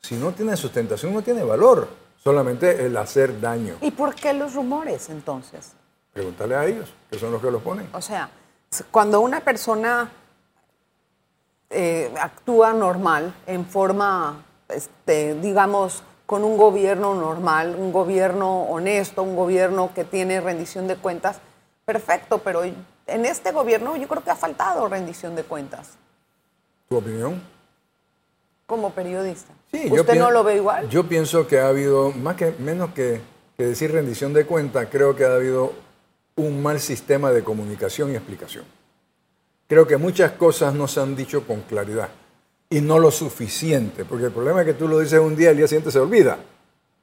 Si 0.00 0.14
no 0.14 0.32
tiene 0.32 0.56
sustentación, 0.56 1.12
no 1.12 1.22
tiene 1.22 1.42
valor. 1.42 1.88
Solamente 2.22 2.84
el 2.84 2.96
hacer 2.96 3.40
daño. 3.40 3.76
¿Y 3.80 3.90
por 3.90 4.14
qué 4.14 4.32
los 4.32 4.54
rumores 4.54 5.08
entonces? 5.08 5.72
Pregúntale 6.12 6.54
a 6.54 6.66
ellos, 6.66 6.92
que 7.10 7.18
son 7.18 7.32
los 7.32 7.40
que 7.40 7.50
los 7.50 7.62
ponen. 7.62 7.88
O 7.92 8.00
sea, 8.00 8.28
cuando 8.90 9.20
una 9.20 9.40
persona 9.40 10.10
eh, 11.70 12.12
actúa 12.20 12.72
normal, 12.72 13.34
en 13.46 13.64
forma, 13.64 14.44
este, 14.68 15.34
digamos, 15.34 16.02
con 16.26 16.44
un 16.44 16.56
gobierno 16.56 17.14
normal, 17.14 17.74
un 17.76 17.92
gobierno 17.92 18.62
honesto, 18.64 19.22
un 19.22 19.34
gobierno 19.34 19.92
que 19.94 20.04
tiene 20.04 20.40
rendición 20.40 20.86
de 20.86 20.96
cuentas, 20.96 21.40
perfecto, 21.94 22.38
pero 22.38 22.62
en 22.62 23.24
este 23.26 23.50
gobierno 23.50 23.96
yo 23.96 24.06
creo 24.06 24.22
que 24.22 24.30
ha 24.30 24.36
faltado 24.36 24.86
rendición 24.88 25.34
de 25.34 25.42
cuentas 25.42 25.94
¿Tu 26.88 26.96
opinión? 26.96 27.42
como 28.66 28.90
periodista. 28.92 29.52
Sí, 29.72 29.88
yo 29.88 29.94
¿Usted 30.02 30.14
no 30.16 30.26
pien- 30.28 30.32
lo 30.32 30.44
ve 30.44 30.54
igual? 30.56 30.88
Yo 30.88 31.08
pienso 31.08 31.48
que 31.48 31.58
ha 31.58 31.66
habido, 31.66 32.12
más 32.12 32.36
que 32.36 32.54
menos 32.60 32.92
que, 32.94 33.20
que 33.56 33.64
decir 33.66 33.90
rendición 33.90 34.32
de 34.32 34.46
cuenta, 34.46 34.88
creo 34.88 35.16
que 35.16 35.24
ha 35.24 35.34
habido 35.34 35.72
un 36.36 36.62
mal 36.62 36.78
sistema 36.78 37.32
de 37.32 37.42
comunicación 37.42 38.12
y 38.12 38.14
explicación. 38.14 38.64
Creo 39.66 39.86
que 39.88 39.96
muchas 39.96 40.30
cosas 40.32 40.72
no 40.74 40.86
se 40.86 41.00
han 41.00 41.16
dicho 41.16 41.44
con 41.44 41.62
claridad 41.62 42.08
y 42.68 42.80
no 42.80 43.00
lo 43.00 43.10
suficiente, 43.10 44.04
porque 44.04 44.26
el 44.26 44.32
problema 44.32 44.60
es 44.60 44.66
que 44.66 44.74
tú 44.74 44.86
lo 44.86 45.00
dices 45.00 45.18
un 45.18 45.34
día 45.34 45.48
y 45.48 45.50
el 45.52 45.56
día 45.56 45.66
siguiente 45.68 45.90
se 45.90 45.98
olvida. 45.98 46.38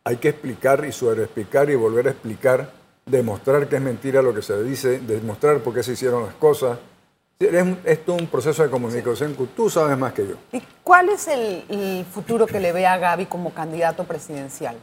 Hay 0.06 0.16
que 0.16 0.30
explicar 0.30 0.86
y 0.86 0.94
sobreexplicar 0.94 1.70
y 1.70 1.76
volver 1.76 2.08
a 2.08 2.12
explicar, 2.12 2.72
demostrar 3.08 3.68
que 3.68 3.78
es 3.78 3.82
mentira 3.82 4.22
lo 4.22 4.34
que 4.34 4.42
se 4.42 4.62
dice, 4.64 5.00
demostrar 5.00 5.60
por 5.60 5.74
qué 5.74 5.82
se 5.84 5.94
hicieron 5.94 6.26
las 6.26 6.36
cosas. 6.36 6.78
Es, 7.40 7.66
es 7.86 8.06
todo 8.06 8.16
un 8.18 8.28
proceso 8.28 8.64
de 8.64 8.70
comunicación 8.70 9.36
que 9.36 9.46
tú 9.56 9.70
sabes 9.70 9.98
más 9.98 10.14
que 10.14 10.28
yo. 10.28 10.36
¿Y 10.52 10.62
cuál 10.84 11.10
es 11.10 11.28
el, 11.28 11.64
el 11.70 12.06
futuro 12.06 12.46
que 12.48 12.60
le 12.60 12.72
ve 12.72 12.86
a 12.88 12.98
Gaby 12.98 13.28
como 13.28 13.52
candidato 13.54 14.04
presidencial? 14.06 14.76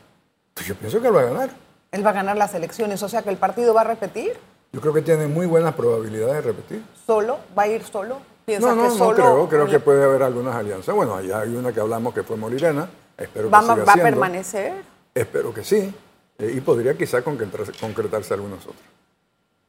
Pues 0.54 0.66
yo 0.66 0.75
pienso 0.76 1.00
que 1.00 1.09
lo 1.09 1.14
va 1.14 1.21
a 1.23 1.25
ganar. 1.25 1.50
Él 1.90 2.04
va 2.07 2.11
a 2.11 2.14
ganar 2.14 2.37
las 2.37 2.54
elecciones, 2.54 3.02
o 3.02 3.09
sea 3.09 3.23
que 3.23 3.31
el 3.31 3.37
partido 3.37 3.73
va 3.75 3.83
a 3.83 3.85
repetir 3.85 4.33
Yo 4.73 4.81
creo 4.81 4.93
que 4.93 5.02
tiene 5.02 5.26
muy 5.28 5.47
buenas 5.47 5.75
probabilidades 5.75 6.35
de 6.37 6.40
repetir. 6.43 6.83
solo, 7.07 7.38
va 7.57 7.64
a 7.64 7.69
ir 7.69 7.83
solo. 7.85 8.19
¿Piensa 8.45 8.69
No, 8.69 8.75
no, 8.76 8.93
que 8.93 8.99
no 8.99 9.14
creo. 9.14 9.49
Creo 9.49 9.66
que 9.66 9.81
puede 9.81 10.04
haber 10.04 10.23
algunas 10.23 10.54
alianzas. 10.54 10.95
Bueno, 10.95 11.14
allá 11.16 11.40
hay 11.40 11.54
una 11.57 11.73
que 11.73 11.81
hablamos 11.81 12.12
que 12.14 12.23
fue 12.23 12.37
Molirena. 12.37 12.88
Espero 13.16 13.49
va, 13.50 13.61
que 13.61 13.66
va 13.66 13.73
siga 13.75 13.83
a 13.83 13.93
siendo. 13.95 14.02
permanecer. 14.11 14.73
Espero 15.14 15.54
que 15.54 15.64
sí. 15.64 15.95
Eh, 16.38 16.53
y 16.57 16.61
podría 16.61 16.97
quizá 16.97 17.23
concretarse, 17.23 18.35
algunas 18.35 18.64
otras. 18.64 18.83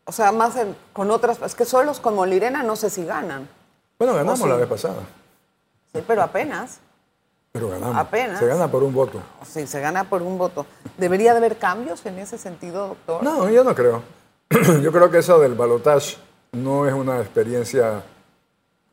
O 0.05 0.11
sea, 0.11 0.31
más 0.31 0.55
en- 0.55 0.75
con 0.93 1.11
otras, 1.11 1.41
es 1.41 1.55
que 1.55 1.65
solos 1.65 1.99
con 1.99 2.15
Molirena 2.15 2.63
no 2.63 2.75
sé 2.75 2.89
si 2.89 3.05
ganan. 3.05 3.47
Bueno, 3.97 4.13
ganamos 4.13 4.39
sí. 4.39 4.47
la 4.47 4.55
vez 4.55 4.67
pasada. 4.67 5.03
Sí, 5.93 6.03
pero 6.05 6.21
apenas. 6.21 6.79
Pero 7.51 7.69
ganamos. 7.69 7.95
Apenas. 7.95 8.39
Se 8.39 8.45
gana 8.47 8.69
por 8.69 8.83
un 8.83 8.93
voto. 8.93 9.21
Sí, 9.47 9.65
se 9.65 9.79
gana 9.79 10.03
por 10.09 10.21
un 10.21 10.37
voto. 10.37 10.65
¿Debería 10.97 11.31
de 11.31 11.37
haber 11.37 11.57
cambios 11.57 12.05
en 12.05 12.19
ese 12.19 12.37
sentido, 12.37 12.89
doctor? 12.89 13.23
No, 13.23 13.49
yo 13.49 13.63
no 13.63 13.73
creo. 13.73 14.03
yo 14.81 14.91
creo 14.91 15.09
que 15.09 15.19
eso 15.19 15.39
del 15.39 15.55
balotage 15.55 16.17
no 16.51 16.87
es 16.87 16.93
una 16.93 17.19
experiencia 17.21 18.03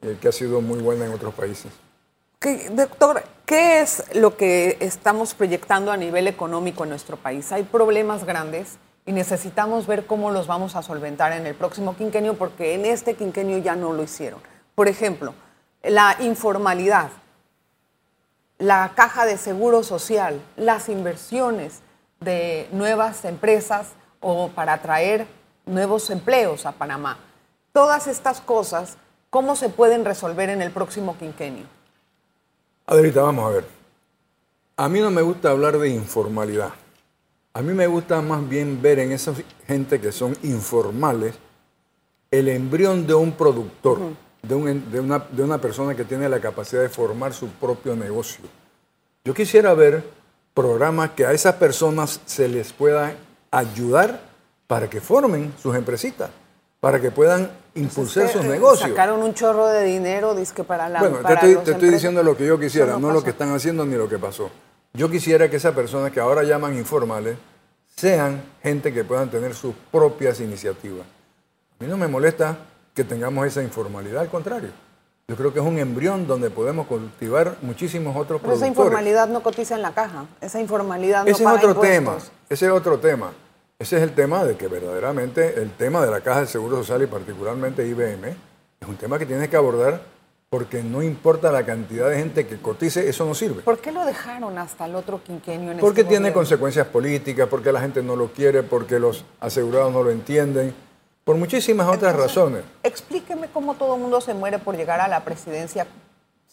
eh, 0.02 0.16
que 0.20 0.28
ha 0.28 0.32
sido 0.32 0.60
muy 0.60 0.80
buena 0.80 1.06
en 1.06 1.12
otros 1.12 1.34
países. 1.34 1.72
¿Qué- 2.38 2.70
doctor, 2.70 3.22
¿qué 3.52 3.82
es 3.82 4.02
lo 4.14 4.34
que 4.34 4.78
estamos 4.80 5.34
proyectando 5.34 5.92
a 5.92 5.98
nivel 5.98 6.26
económico 6.26 6.84
en 6.84 6.88
nuestro 6.88 7.18
país? 7.18 7.52
Hay 7.52 7.64
problemas 7.64 8.24
grandes 8.24 8.78
y 9.04 9.12
necesitamos 9.12 9.86
ver 9.86 10.06
cómo 10.06 10.30
los 10.30 10.46
vamos 10.46 10.74
a 10.74 10.82
solventar 10.82 11.32
en 11.32 11.46
el 11.46 11.54
próximo 11.54 11.94
quinquenio, 11.94 12.32
porque 12.32 12.72
en 12.72 12.86
este 12.86 13.12
quinquenio 13.12 13.58
ya 13.58 13.76
no 13.76 13.92
lo 13.92 14.04
hicieron. 14.04 14.40
Por 14.74 14.88
ejemplo, 14.88 15.34
la 15.82 16.16
informalidad, 16.20 17.10
la 18.56 18.92
caja 18.94 19.26
de 19.26 19.36
seguro 19.36 19.82
social, 19.82 20.40
las 20.56 20.88
inversiones 20.88 21.80
de 22.20 22.70
nuevas 22.72 23.22
empresas 23.26 23.88
o 24.20 24.48
para 24.48 24.72
atraer 24.72 25.26
nuevos 25.66 26.08
empleos 26.08 26.64
a 26.64 26.72
Panamá. 26.72 27.18
Todas 27.74 28.06
estas 28.06 28.40
cosas, 28.40 28.96
¿cómo 29.28 29.56
se 29.56 29.68
pueden 29.68 30.06
resolver 30.06 30.48
en 30.48 30.62
el 30.62 30.70
próximo 30.70 31.18
quinquenio? 31.18 31.81
Adelita, 32.86 33.22
vamos 33.22 33.46
a 33.50 33.54
ver. 33.54 33.64
A 34.76 34.88
mí 34.88 35.00
no 35.00 35.10
me 35.10 35.22
gusta 35.22 35.50
hablar 35.50 35.78
de 35.78 35.88
informalidad. 35.88 36.70
A 37.54 37.62
mí 37.62 37.72
me 37.74 37.86
gusta 37.86 38.20
más 38.22 38.46
bien 38.48 38.80
ver 38.80 38.98
en 38.98 39.12
esa 39.12 39.34
gente 39.66 40.00
que 40.00 40.10
son 40.12 40.36
informales 40.42 41.34
el 42.30 42.48
embrión 42.48 43.06
de 43.06 43.14
un 43.14 43.32
productor, 43.32 43.98
de, 44.42 44.54
un- 44.54 44.90
de 44.90 45.00
una, 45.00 45.18
de 45.18 45.42
una 45.42 45.58
persona 45.60 45.94
que 45.94 46.04
tiene 46.04 46.28
la 46.28 46.40
capacidad 46.40 46.80
de 46.82 46.88
formar 46.88 47.34
su 47.34 47.48
propio 47.48 47.94
negocio. 47.94 48.44
Yo 49.24 49.34
quisiera 49.34 49.74
ver 49.74 50.02
programas 50.54 51.10
que 51.10 51.26
a 51.26 51.32
esas 51.32 51.54
personas 51.56 52.20
se 52.24 52.48
les 52.48 52.72
pueda 52.72 53.14
ayudar 53.50 54.20
para 54.66 54.88
que 54.88 55.00
formen 55.02 55.52
sus 55.62 55.76
empresitas, 55.76 56.30
para 56.82 57.00
que 57.00 57.12
puedan 57.12 57.48
impulsar 57.76 58.28
sus 58.28 58.44
eh, 58.44 58.48
negocios. 58.48 58.90
Sacaron 58.90 59.22
un 59.22 59.34
chorro 59.34 59.68
de 59.68 59.84
dinero, 59.84 60.34
dizque 60.34 60.64
para 60.64 60.88
la 60.88 60.98
Bueno, 60.98 61.18
te 61.24 61.34
estoy, 61.34 61.74
te 61.74 61.90
diciendo 61.92 62.24
lo 62.24 62.36
que 62.36 62.44
yo 62.44 62.58
quisiera, 62.58 62.98
no, 62.98 63.12
lo 63.12 63.22
que 63.22 63.30
están 63.30 63.54
haciendo 63.54 63.86
ni 63.86 63.94
lo 63.94 64.08
que 64.08 64.18
pasó. 64.18 64.50
Yo 64.92 65.08
quisiera 65.08 65.48
que 65.48 65.56
esas 65.56 65.76
personas 65.76 66.10
que 66.10 66.18
ahora 66.18 66.42
llaman 66.42 66.76
informales 66.76 67.36
sean 67.94 68.42
gente 68.64 68.92
que 68.92 69.04
puedan 69.04 69.30
tener 69.30 69.54
sus 69.54 69.76
propias 69.92 70.40
iniciativas. 70.40 71.06
A 71.78 71.84
mí 71.84 71.88
no 71.88 71.96
me 71.96 72.08
molesta 72.08 72.58
que 72.92 73.04
tengamos 73.04 73.46
esa 73.46 73.62
informalidad, 73.62 74.22
al 74.22 74.28
contrario. 74.28 74.70
Yo 75.28 75.36
creo 75.36 75.52
que 75.52 75.60
es 75.60 75.64
un 75.64 75.78
embrión 75.78 76.26
donde 76.26 76.50
podemos 76.50 76.88
cultivar 76.88 77.58
muchísimos 77.62 78.16
otros 78.16 78.40
Pero 78.40 78.54
esa 78.54 78.66
informalidad 78.66 79.28
no 79.28 79.40
cotiza 79.44 79.76
en 79.76 79.82
la 79.82 79.94
caja. 79.94 80.26
Esa 80.40 80.60
informalidad 80.60 81.24
no 81.24 81.30
Ese 81.30 81.44
es 81.44 81.48
otro 81.48 81.76
tema. 81.76 82.16
Ese 82.48 82.66
es 82.66 82.72
otro 82.72 82.98
tema. 82.98 83.30
Ese 83.82 83.96
es 83.96 84.02
el 84.04 84.12
tema 84.12 84.44
de 84.44 84.56
que 84.56 84.68
verdaderamente 84.68 85.60
el 85.60 85.72
tema 85.72 86.04
de 86.04 86.10
la 86.12 86.20
Caja 86.20 86.42
de 86.42 86.46
Seguro 86.46 86.76
Social 86.76 87.02
y 87.02 87.08
particularmente 87.08 87.84
IBM 87.84 88.28
es 88.80 88.88
un 88.88 88.94
tema 88.94 89.18
que 89.18 89.26
tienes 89.26 89.48
que 89.48 89.56
abordar 89.56 90.02
porque 90.48 90.84
no 90.84 91.02
importa 91.02 91.50
la 91.50 91.66
cantidad 91.66 92.08
de 92.08 92.16
gente 92.16 92.46
que 92.46 92.58
cotice, 92.58 93.08
eso 93.08 93.26
no 93.26 93.34
sirve. 93.34 93.62
¿Por 93.62 93.80
qué 93.80 93.90
lo 93.90 94.04
dejaron 94.04 94.56
hasta 94.56 94.84
el 94.84 94.94
otro 94.94 95.20
quinquenio 95.24 95.72
en 95.72 95.78
Porque 95.78 96.02
este 96.02 96.10
tiene 96.10 96.26
gobierno? 96.26 96.38
consecuencias 96.38 96.86
políticas, 96.86 97.48
porque 97.48 97.72
la 97.72 97.80
gente 97.80 98.04
no 98.04 98.14
lo 98.14 98.28
quiere, 98.28 98.62
porque 98.62 99.00
los 99.00 99.24
asegurados 99.40 99.92
no 99.92 100.04
lo 100.04 100.12
entienden, 100.12 100.72
por 101.24 101.34
muchísimas 101.34 101.88
otras 101.88 102.12
Entonces, 102.12 102.36
razones. 102.36 102.62
Explíqueme 102.84 103.48
cómo 103.52 103.74
todo 103.74 103.96
el 103.96 104.00
mundo 104.00 104.20
se 104.20 104.32
muere 104.32 104.60
por 104.60 104.76
llegar 104.76 105.00
a 105.00 105.08
la 105.08 105.24
presidencia 105.24 105.88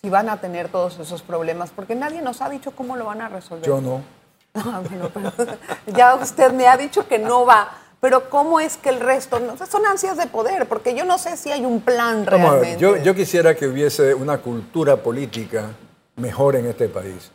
si 0.02 0.10
van 0.10 0.30
a 0.30 0.42
tener 0.42 0.70
todos 0.70 0.98
esos 0.98 1.22
problemas, 1.22 1.70
porque 1.70 1.94
nadie 1.94 2.24
nos 2.24 2.42
ha 2.42 2.50
dicho 2.50 2.72
cómo 2.72 2.96
lo 2.96 3.06
van 3.06 3.22
a 3.22 3.30
resolver. 3.30 3.68
Yo 3.68 3.82
no. 3.82 4.02
Ah, 4.56 4.82
bueno, 4.88 5.10
pero 5.14 5.32
ya 5.96 6.16
usted 6.16 6.52
me 6.52 6.68
ha 6.68 6.76
dicho 6.76 7.08
que 7.08 7.20
no 7.20 7.46
va, 7.46 7.70
pero 8.02 8.30
¿cómo 8.30 8.60
es 8.60 8.78
que 8.78 8.90
el 8.90 9.00
resto? 9.00 9.40
No? 9.40 9.56
Son 9.66 9.86
ansias 9.86 10.18
de 10.18 10.28
poder, 10.28 10.68
porque 10.68 10.96
yo 10.96 11.06
no 11.06 11.18
sé 11.18 11.38
si 11.38 11.52
hay 11.52 11.66
un 11.66 11.82
plan 11.82 12.26
ver, 12.26 12.34
realmente. 12.36 12.78
yo, 12.78 12.98
yo 12.98 13.14
quisiera 13.14 13.56
que 13.56 13.68
hubiese 13.68 14.14
una 14.14 14.40
cultura 14.40 14.98
política 14.98 15.70
mejor 16.16 16.56
en 16.56 16.66
este 16.66 16.90
país. 16.90 17.32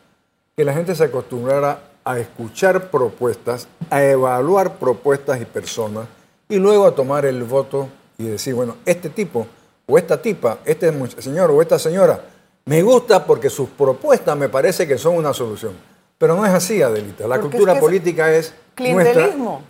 Que 0.55 0.63
la 0.63 0.73
gente 0.73 0.95
se 0.95 1.05
acostumbrara 1.05 1.79
a 2.03 2.19
escuchar 2.19 2.89
propuestas, 2.89 3.67
a 3.89 4.03
evaluar 4.03 4.75
propuestas 4.75 5.41
y 5.41 5.45
personas, 5.45 6.07
y 6.47 6.57
luego 6.57 6.85
a 6.85 6.93
tomar 6.93 7.25
el 7.25 7.43
voto 7.43 7.89
y 8.17 8.25
decir, 8.25 8.53
bueno, 8.53 8.77
este 8.85 9.09
tipo 9.09 9.47
o 9.87 9.97
esta 9.97 10.21
tipa, 10.21 10.59
este 10.65 10.91
señor 11.19 11.51
o 11.51 11.61
esta 11.61 11.79
señora, 11.79 12.19
me 12.65 12.81
gusta 12.81 13.25
porque 13.25 13.49
sus 13.49 13.69
propuestas 13.69 14.35
me 14.37 14.49
parece 14.49 14.87
que 14.87 14.97
son 14.97 15.15
una 15.15 15.33
solución. 15.33 15.73
Pero 16.17 16.35
no 16.35 16.45
es 16.45 16.53
así, 16.53 16.81
Adelita. 16.81 17.27
La 17.27 17.35
Porque 17.35 17.47
es 17.47 17.51
cultura 17.51 17.73
que 17.73 17.79
política 17.79 18.31
es 18.31 18.53
nuestra. 18.77 19.13
Clientelismo. 19.13 19.61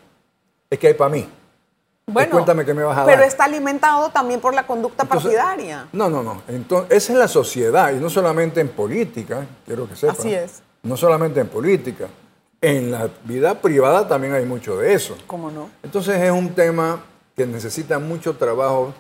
Es 0.70 0.80
que 0.80 0.88
hay 0.88 0.94
para 0.94 1.10
mí. 1.10 1.28
Bueno, 2.08 2.32
cuéntame 2.34 2.64
qué 2.66 2.74
me 2.74 2.84
vas 2.84 3.00
a 3.00 3.06
pero 3.06 3.20
dar. 3.20 3.28
está 3.28 3.46
alimentado 3.46 4.10
también 4.10 4.40
por 4.40 4.54
la 4.54 4.68
conducta 4.68 5.04
Entonces, 5.04 5.32
partidaria. 5.32 5.88
No, 5.92 6.08
no, 6.08 6.22
no. 6.22 6.44
Entonces, 6.48 6.98
esa 6.98 7.14
es 7.14 7.20
la 7.20 7.28
sociedad, 7.28 7.92
y 7.94 7.96
no 7.96 8.12
solamente 8.12 8.62
en 8.62 8.70
política, 8.70 9.46
quiero 9.66 9.90
que 9.90 9.96
sepan. 9.96 10.16
Así 10.20 10.34
es. 10.34 10.62
No 10.84 10.96
solamente 10.98 11.40
en 11.40 11.48
política. 11.48 12.08
En 12.62 12.92
la 12.92 13.10
vida 13.24 13.60
privada 13.60 14.08
también 14.08 14.34
hay 14.34 14.46
mucho 14.46 14.78
de 14.78 14.94
eso. 14.94 15.18
¿Cómo 15.26 15.50
no? 15.50 15.70
Entonces 15.82 16.22
es 16.22 16.32
un 16.32 16.54
tema 16.54 17.04
que 17.36 17.48
necesita 17.48 17.98
mucho 17.98 18.36
trabajo, 18.36 18.94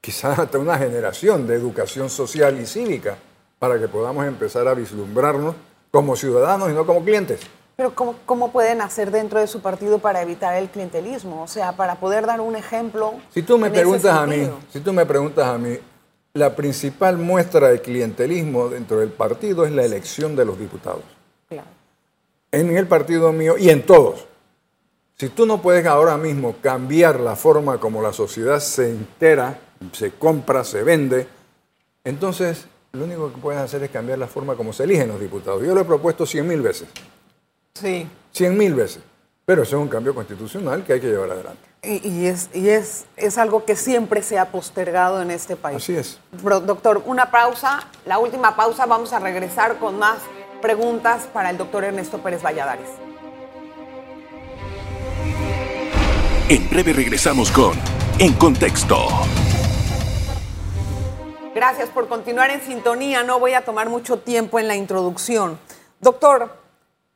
quizás 0.00 0.36
hasta 0.38 0.58
una 0.58 0.76
generación 0.76 1.46
de 1.46 1.54
educación 1.54 2.10
social 2.10 2.60
y 2.60 2.66
cívica, 2.66 3.18
para 3.60 3.78
que 3.78 3.86
podamos 3.86 4.26
empezar 4.26 4.66
a 4.66 4.74
vislumbrarnos 4.74 5.54
como 5.90 6.16
ciudadanos 6.16 6.70
y 6.70 6.72
no 6.72 6.86
como 6.86 7.02
clientes. 7.04 7.40
Pero 7.76 7.94
¿cómo, 7.94 8.16
¿cómo 8.26 8.50
pueden 8.50 8.80
hacer 8.80 9.10
dentro 9.10 9.38
de 9.38 9.46
su 9.46 9.60
partido 9.60 10.00
para 10.00 10.20
evitar 10.20 10.54
el 10.56 10.68
clientelismo? 10.68 11.42
O 11.42 11.46
sea, 11.46 11.72
para 11.72 12.00
poder 12.00 12.26
dar 12.26 12.40
un 12.40 12.56
ejemplo. 12.56 13.14
Si 13.30 13.42
tú 13.42 13.56
me 13.56 13.70
preguntas 13.70 14.16
a 14.16 14.26
mí, 14.26 14.50
si 14.72 14.80
tú 14.80 14.92
me 14.92 15.06
preguntas 15.06 15.46
a 15.46 15.58
mí, 15.58 15.78
la 16.34 16.56
principal 16.56 17.18
muestra 17.18 17.68
de 17.68 17.80
clientelismo 17.80 18.68
dentro 18.68 18.98
del 18.98 19.10
partido 19.10 19.64
es 19.64 19.72
la 19.72 19.84
elección 19.84 20.34
de 20.34 20.44
los 20.44 20.58
diputados. 20.58 21.04
Claro. 21.48 21.68
En 22.50 22.76
el 22.76 22.86
partido 22.86 23.32
mío 23.32 23.56
y 23.58 23.70
en 23.70 23.86
todos. 23.86 24.26
Si 25.16 25.28
tú 25.28 25.46
no 25.46 25.60
puedes 25.62 25.86
ahora 25.86 26.16
mismo 26.16 26.56
cambiar 26.60 27.20
la 27.20 27.36
forma 27.36 27.78
como 27.78 28.02
la 28.02 28.12
sociedad 28.12 28.60
se 28.60 28.90
entera, 28.90 29.58
se 29.92 30.12
compra, 30.12 30.64
se 30.64 30.82
vende, 30.82 31.26
entonces 32.04 32.66
lo 32.92 33.04
único 33.04 33.32
que 33.32 33.38
puedes 33.38 33.60
hacer 33.60 33.82
es 33.82 33.90
cambiar 33.90 34.18
la 34.18 34.26
forma 34.26 34.54
como 34.56 34.72
se 34.72 34.84
eligen 34.84 35.08
los 35.08 35.20
diputados. 35.20 35.62
Yo 35.62 35.74
lo 35.74 35.80
he 35.80 35.84
propuesto 35.84 36.26
cien 36.26 36.46
mil 36.48 36.60
veces, 36.62 36.88
Sí. 37.74 38.08
cien 38.32 38.56
mil 38.56 38.74
veces, 38.74 39.02
pero 39.44 39.62
eso 39.62 39.76
es 39.76 39.82
un 39.82 39.88
cambio 39.88 40.14
constitucional 40.14 40.84
que 40.84 40.94
hay 40.94 41.00
que 41.00 41.08
llevar 41.08 41.30
adelante. 41.30 41.60
Y, 41.82 42.06
y 42.08 42.26
es, 42.26 42.50
y 42.54 42.70
es, 42.70 43.04
es 43.16 43.38
algo 43.38 43.64
que 43.64 43.76
siempre 43.76 44.22
se 44.22 44.36
ha 44.38 44.50
postergado 44.50 45.22
en 45.22 45.30
este 45.30 45.54
país. 45.54 45.76
Así 45.76 45.94
es. 45.94 46.18
Doctor, 46.42 47.02
una 47.06 47.30
pausa, 47.30 47.86
la 48.04 48.18
última 48.18 48.56
pausa, 48.56 48.84
vamos 48.86 49.12
a 49.12 49.20
regresar 49.20 49.78
con 49.78 49.96
más 49.98 50.18
preguntas 50.60 51.28
para 51.32 51.50
el 51.50 51.56
doctor 51.56 51.84
Ernesto 51.84 52.18
Pérez 52.18 52.42
Valladares. 52.42 52.88
En 56.48 56.68
breve 56.70 56.92
regresamos 56.94 57.50
con 57.52 57.78
En 58.18 58.32
Contexto. 58.32 58.96
Gracias 61.58 61.88
por 61.88 62.06
continuar 62.06 62.50
en 62.50 62.60
sintonía. 62.60 63.24
No 63.24 63.40
voy 63.40 63.54
a 63.54 63.64
tomar 63.64 63.88
mucho 63.88 64.20
tiempo 64.20 64.60
en 64.60 64.68
la 64.68 64.76
introducción. 64.76 65.58
Doctor, 65.98 66.56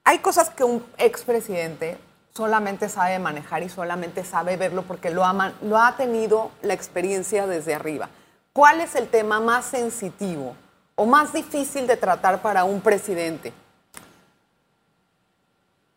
hay 0.02 0.18
cosas 0.18 0.50
que 0.50 0.64
un 0.64 0.84
expresidente 0.98 1.96
solamente 2.34 2.88
sabe 2.88 3.20
manejar 3.20 3.62
y 3.62 3.68
solamente 3.68 4.24
sabe 4.24 4.56
verlo 4.56 4.82
porque 4.82 5.10
lo 5.10 5.24
ha, 5.24 5.52
lo 5.62 5.78
ha 5.78 5.96
tenido 5.96 6.50
la 6.60 6.74
experiencia 6.74 7.46
desde 7.46 7.72
arriba. 7.72 8.08
¿Cuál 8.52 8.80
es 8.80 8.96
el 8.96 9.06
tema 9.06 9.38
más 9.38 9.66
sensitivo 9.66 10.56
o 10.96 11.06
más 11.06 11.32
difícil 11.32 11.86
de 11.86 11.96
tratar 11.96 12.42
para 12.42 12.64
un 12.64 12.80
presidente? 12.80 13.52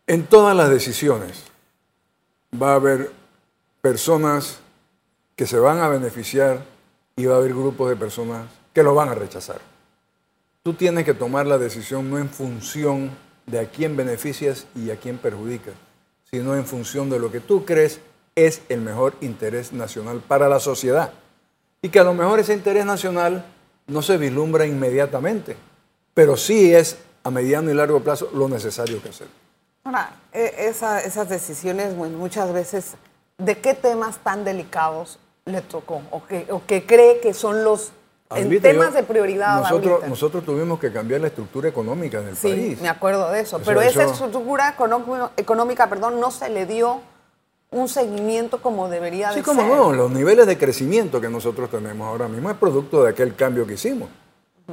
En 0.06 0.24
todas 0.24 0.54
las 0.54 0.70
decisiones 0.70 1.42
va 2.62 2.74
a 2.74 2.76
haber 2.76 3.10
personas 3.80 4.60
que 5.34 5.48
se 5.48 5.58
van 5.58 5.80
a 5.80 5.88
beneficiar 5.88 6.75
y 7.16 7.24
va 7.26 7.34
a 7.34 7.38
haber 7.38 7.54
grupos 7.54 7.88
de 7.88 7.96
personas 7.96 8.46
que 8.74 8.82
lo 8.82 8.94
van 8.94 9.08
a 9.08 9.14
rechazar. 9.14 9.58
Tú 10.62 10.74
tienes 10.74 11.04
que 11.04 11.14
tomar 11.14 11.46
la 11.46 11.58
decisión 11.58 12.10
no 12.10 12.18
en 12.18 12.28
función 12.28 13.10
de 13.46 13.60
a 13.60 13.70
quién 13.70 13.96
beneficias 13.96 14.66
y 14.74 14.90
a 14.90 14.96
quién 14.96 15.16
perjudicas, 15.18 15.74
sino 16.30 16.54
en 16.56 16.66
función 16.66 17.08
de 17.08 17.18
lo 17.18 17.30
que 17.30 17.40
tú 17.40 17.64
crees 17.64 18.00
es 18.34 18.60
el 18.68 18.80
mejor 18.82 19.14
interés 19.20 19.72
nacional 19.72 20.20
para 20.26 20.48
la 20.48 20.60
sociedad. 20.60 21.12
Y 21.80 21.88
que 21.88 22.00
a 22.00 22.04
lo 22.04 22.12
mejor 22.14 22.40
ese 22.40 22.52
interés 22.52 22.84
nacional 22.84 23.46
no 23.86 24.02
se 24.02 24.18
vislumbra 24.18 24.66
inmediatamente, 24.66 25.56
pero 26.12 26.36
sí 26.36 26.74
es 26.74 26.98
a 27.22 27.30
mediano 27.30 27.70
y 27.70 27.74
largo 27.74 28.00
plazo 28.00 28.28
lo 28.34 28.48
necesario 28.48 29.00
que 29.02 29.08
hacer. 29.10 29.28
Ahora, 29.84 30.16
e- 30.32 30.66
esa- 30.68 31.00
esas 31.00 31.28
decisiones 31.28 31.94
muchas 31.94 32.52
veces, 32.52 32.94
¿de 33.38 33.56
qué 33.58 33.72
temas 33.74 34.18
tan 34.18 34.44
delicados 34.44 35.18
le 35.46 35.60
tocó? 35.62 36.02
¿O 36.10 36.24
que, 36.26 36.46
o 36.50 36.60
que 36.66 36.84
cree 36.84 37.20
que 37.20 37.32
son 37.32 37.62
los 37.62 37.92
en 38.34 38.60
temas 38.60 38.88
yo- 38.90 38.94
de 38.96 39.02
prioridad 39.04 39.60
Nosotros, 39.62 40.08
nosotros 40.08 40.44
tuvimos 40.44 40.80
que 40.80 40.92
cambiar 40.92 41.20
la 41.20 41.28
estructura 41.28 41.68
económica 41.68 42.20
del 42.20 42.36
Sí, 42.36 42.48
país. 42.48 42.80
me 42.80 42.88
acuerdo 42.88 43.30
de 43.30 43.40
eso. 43.40 43.56
Eso- 43.58 43.64
Pero 43.64 43.80
esa 43.80 44.02
estructura 44.02 44.74
económica, 45.36 45.88
perdón, 45.88 46.18
no 46.18 46.32
se 46.32 46.48
le 46.48 46.66
dio 46.66 47.00
un 47.70 47.88
seguimiento 47.88 48.60
como 48.60 48.88
debería 48.88 49.30
Sí, 49.30 49.36
de 49.36 49.42
cómo 49.44 49.60
ser. 49.62 49.70
no, 49.70 49.92
los 49.92 50.10
niveles 50.10 50.46
de 50.48 50.58
crecimiento 50.58 51.20
que 51.20 51.28
nosotros 51.28 51.70
tenemos 51.70 52.08
ahora 52.08 52.26
mismo 52.26 52.50
es 52.50 52.56
producto 52.56 53.04
de 53.04 53.10
aquel 53.10 53.36
cambio 53.36 53.66
que 53.66 53.74
hicimos. 53.74 54.08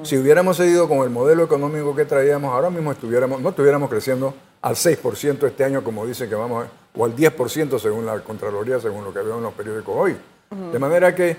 Si 0.02 0.18
hubiéramos 0.18 0.58
seguido 0.58 0.90
con 0.90 1.00
el 1.00 1.12
modelo 1.12 1.44
económico 1.44 1.96
que 1.96 2.06
traíamos, 2.06 2.52
ahora 2.52 2.72
mismo 2.72 2.92
estuviéramos, 2.92 3.40
no 3.42 3.50
estuviéramos 3.50 3.92
creciendo 3.92 4.34
al 4.64 4.76
6% 4.76 5.46
este 5.46 5.64
año, 5.64 5.84
como 5.84 6.08
dice 6.08 6.28
que 6.28 6.34
vamos, 6.34 6.66
a- 6.66 6.70
o 7.00 7.06
al 7.06 7.16
10% 7.16 7.78
según 7.78 8.08
la 8.08 8.20
Contraloría, 8.22 8.80
según 8.80 9.04
lo 9.04 9.14
que 9.14 9.20
veo 9.20 9.38
en 9.38 9.44
los 9.44 9.54
periódicos 9.54 9.94
hoy. 9.96 10.18
De 10.72 10.80
manera 10.80 11.14
que 11.16 11.38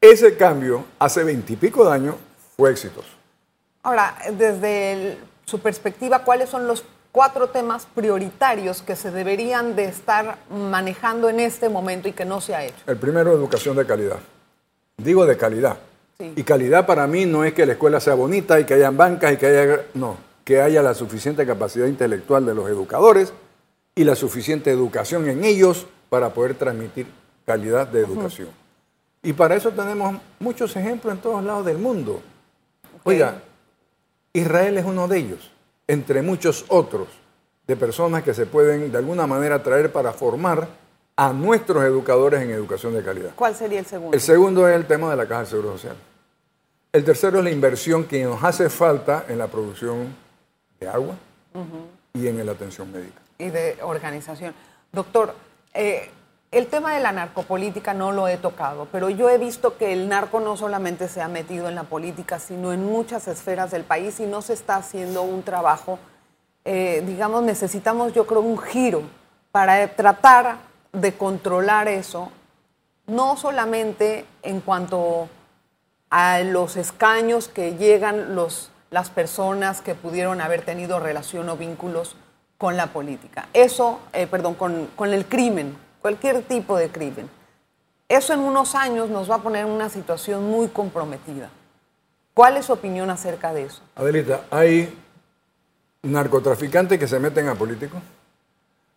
ese 0.00 0.36
cambio, 0.36 0.84
hace 0.98 1.24
veintipico 1.24 1.84
de 1.88 1.92
años, 1.94 2.14
fue 2.56 2.70
exitoso. 2.70 3.08
Ahora, 3.82 4.14
desde 4.32 4.92
el- 4.92 5.18
su 5.44 5.58
perspectiva, 5.60 6.20
¿cuáles 6.20 6.48
son 6.48 6.66
los 6.66 6.84
cuatro 7.10 7.48
temas 7.48 7.86
prioritarios 7.94 8.80
que 8.82 8.96
se 8.96 9.10
deberían 9.10 9.76
de 9.76 9.84
estar 9.86 10.38
manejando 10.50 11.28
en 11.28 11.40
este 11.40 11.68
momento 11.68 12.08
y 12.08 12.12
que 12.12 12.24
no 12.24 12.40
se 12.40 12.54
ha 12.54 12.64
hecho? 12.64 12.76
El 12.86 12.96
primero, 12.96 13.32
educación 13.32 13.76
de 13.76 13.84
calidad. 13.86 14.18
Digo 14.96 15.26
de 15.26 15.36
calidad. 15.36 15.76
Sí. 16.18 16.32
Y 16.36 16.42
calidad 16.44 16.86
para 16.86 17.06
mí 17.06 17.26
no 17.26 17.44
es 17.44 17.52
que 17.54 17.66
la 17.66 17.72
escuela 17.72 18.00
sea 18.00 18.14
bonita 18.14 18.60
y 18.60 18.64
que 18.64 18.74
hayan 18.74 18.96
bancas 18.96 19.32
y 19.32 19.36
que 19.36 19.46
haya... 19.46 19.82
No, 19.94 20.16
que 20.44 20.60
haya 20.60 20.82
la 20.82 20.94
suficiente 20.94 21.46
capacidad 21.46 21.86
intelectual 21.86 22.44
de 22.46 22.54
los 22.54 22.68
educadores 22.68 23.32
y 23.94 24.04
la 24.04 24.14
suficiente 24.16 24.70
educación 24.70 25.28
en 25.28 25.44
ellos 25.44 25.86
para 26.08 26.30
poder 26.30 26.54
transmitir 26.54 27.06
calidad 27.44 27.86
de 27.86 28.00
educación. 28.00 28.48
Y 29.22 29.32
para 29.32 29.54
eso 29.54 29.70
tenemos 29.70 30.16
muchos 30.40 30.74
ejemplos 30.76 31.14
en 31.14 31.20
todos 31.20 31.44
lados 31.44 31.64
del 31.64 31.78
mundo. 31.78 32.20
Oiga, 33.04 33.42
Israel 34.32 34.78
es 34.78 34.84
uno 34.84 35.06
de 35.06 35.18
ellos, 35.18 35.50
entre 35.86 36.22
muchos 36.22 36.64
otros, 36.68 37.08
de 37.66 37.76
personas 37.76 38.22
que 38.22 38.34
se 38.34 38.46
pueden 38.46 38.90
de 38.90 38.98
alguna 38.98 39.26
manera 39.26 39.62
traer 39.62 39.92
para 39.92 40.12
formar 40.12 40.66
a 41.14 41.32
nuestros 41.32 41.84
educadores 41.84 42.42
en 42.42 42.50
educación 42.50 42.94
de 42.94 43.02
calidad. 43.02 43.30
¿Cuál 43.36 43.54
sería 43.54 43.78
el 43.78 43.86
segundo? 43.86 44.14
El 44.16 44.20
segundo 44.20 44.66
es 44.68 44.74
el 44.74 44.86
tema 44.86 45.10
de 45.10 45.16
la 45.16 45.28
Caja 45.28 45.42
de 45.42 45.46
Seguro 45.46 45.72
Social. 45.72 45.96
El 46.92 47.04
tercero 47.04 47.38
es 47.38 47.44
la 47.44 47.50
inversión 47.50 48.04
que 48.04 48.24
nos 48.24 48.42
hace 48.42 48.68
falta 48.68 49.24
en 49.28 49.38
la 49.38 49.46
producción 49.46 50.14
de 50.80 50.88
agua 50.88 51.14
y 52.12 52.26
en 52.26 52.44
la 52.44 52.52
atención 52.52 52.90
médica. 52.90 53.20
y 53.38 53.50
de 53.50 53.78
organización. 53.82 54.54
Doctor, 54.92 55.34
eh, 55.74 56.10
el 56.52 56.66
tema 56.66 56.94
de 56.94 57.00
la 57.00 57.12
narcopolítica 57.12 57.94
no 57.94 58.12
lo 58.12 58.28
he 58.28 58.36
tocado, 58.36 58.86
pero 58.92 59.08
yo 59.08 59.30
he 59.30 59.38
visto 59.38 59.78
que 59.78 59.94
el 59.94 60.08
narco 60.08 60.38
no 60.38 60.58
solamente 60.58 61.08
se 61.08 61.22
ha 61.22 61.28
metido 61.28 61.66
en 61.66 61.74
la 61.74 61.84
política, 61.84 62.38
sino 62.38 62.74
en 62.74 62.84
muchas 62.84 63.26
esferas 63.26 63.70
del 63.70 63.84
país 63.84 64.20
y 64.20 64.26
no 64.26 64.42
se 64.42 64.52
está 64.52 64.76
haciendo 64.76 65.22
un 65.22 65.42
trabajo, 65.42 65.98
eh, 66.66 67.02
digamos, 67.06 67.42
necesitamos 67.42 68.12
yo 68.12 68.26
creo 68.26 68.42
un 68.42 68.58
giro 68.58 69.02
para 69.50 69.88
tratar 69.96 70.58
de 70.92 71.14
controlar 71.14 71.88
eso, 71.88 72.30
no 73.06 73.38
solamente 73.38 74.26
en 74.42 74.60
cuanto 74.60 75.30
a 76.10 76.40
los 76.40 76.76
escaños 76.76 77.48
que 77.48 77.76
llegan 77.76 78.34
los, 78.34 78.70
las 78.90 79.08
personas 79.08 79.80
que 79.80 79.94
pudieron 79.94 80.42
haber 80.42 80.60
tenido 80.66 81.00
relación 81.00 81.48
o 81.48 81.56
vínculos 81.56 82.14
con 82.58 82.76
la 82.76 82.88
política. 82.88 83.48
Eso, 83.54 84.00
eh, 84.12 84.26
perdón, 84.26 84.54
con, 84.54 84.88
con 84.94 85.14
el 85.14 85.24
crimen, 85.24 85.76
cualquier 86.02 86.42
tipo 86.42 86.76
de 86.76 86.90
crimen. 86.90 87.30
Eso 88.08 88.34
en 88.34 88.40
unos 88.40 88.74
años 88.74 89.08
nos 89.08 89.30
va 89.30 89.36
a 89.36 89.42
poner 89.42 89.64
en 89.66 89.72
una 89.72 89.88
situación 89.88 90.44
muy 90.44 90.68
comprometida. 90.68 91.48
¿Cuál 92.34 92.56
es 92.58 92.66
su 92.66 92.72
opinión 92.74 93.08
acerca 93.08 93.52
de 93.54 93.64
eso? 93.64 93.80
Adelita, 93.94 94.42
hay 94.50 94.94
narcotraficantes 96.02 96.98
que 96.98 97.06
se 97.08 97.18
meten 97.18 97.48
a 97.48 97.54
políticos 97.54 98.00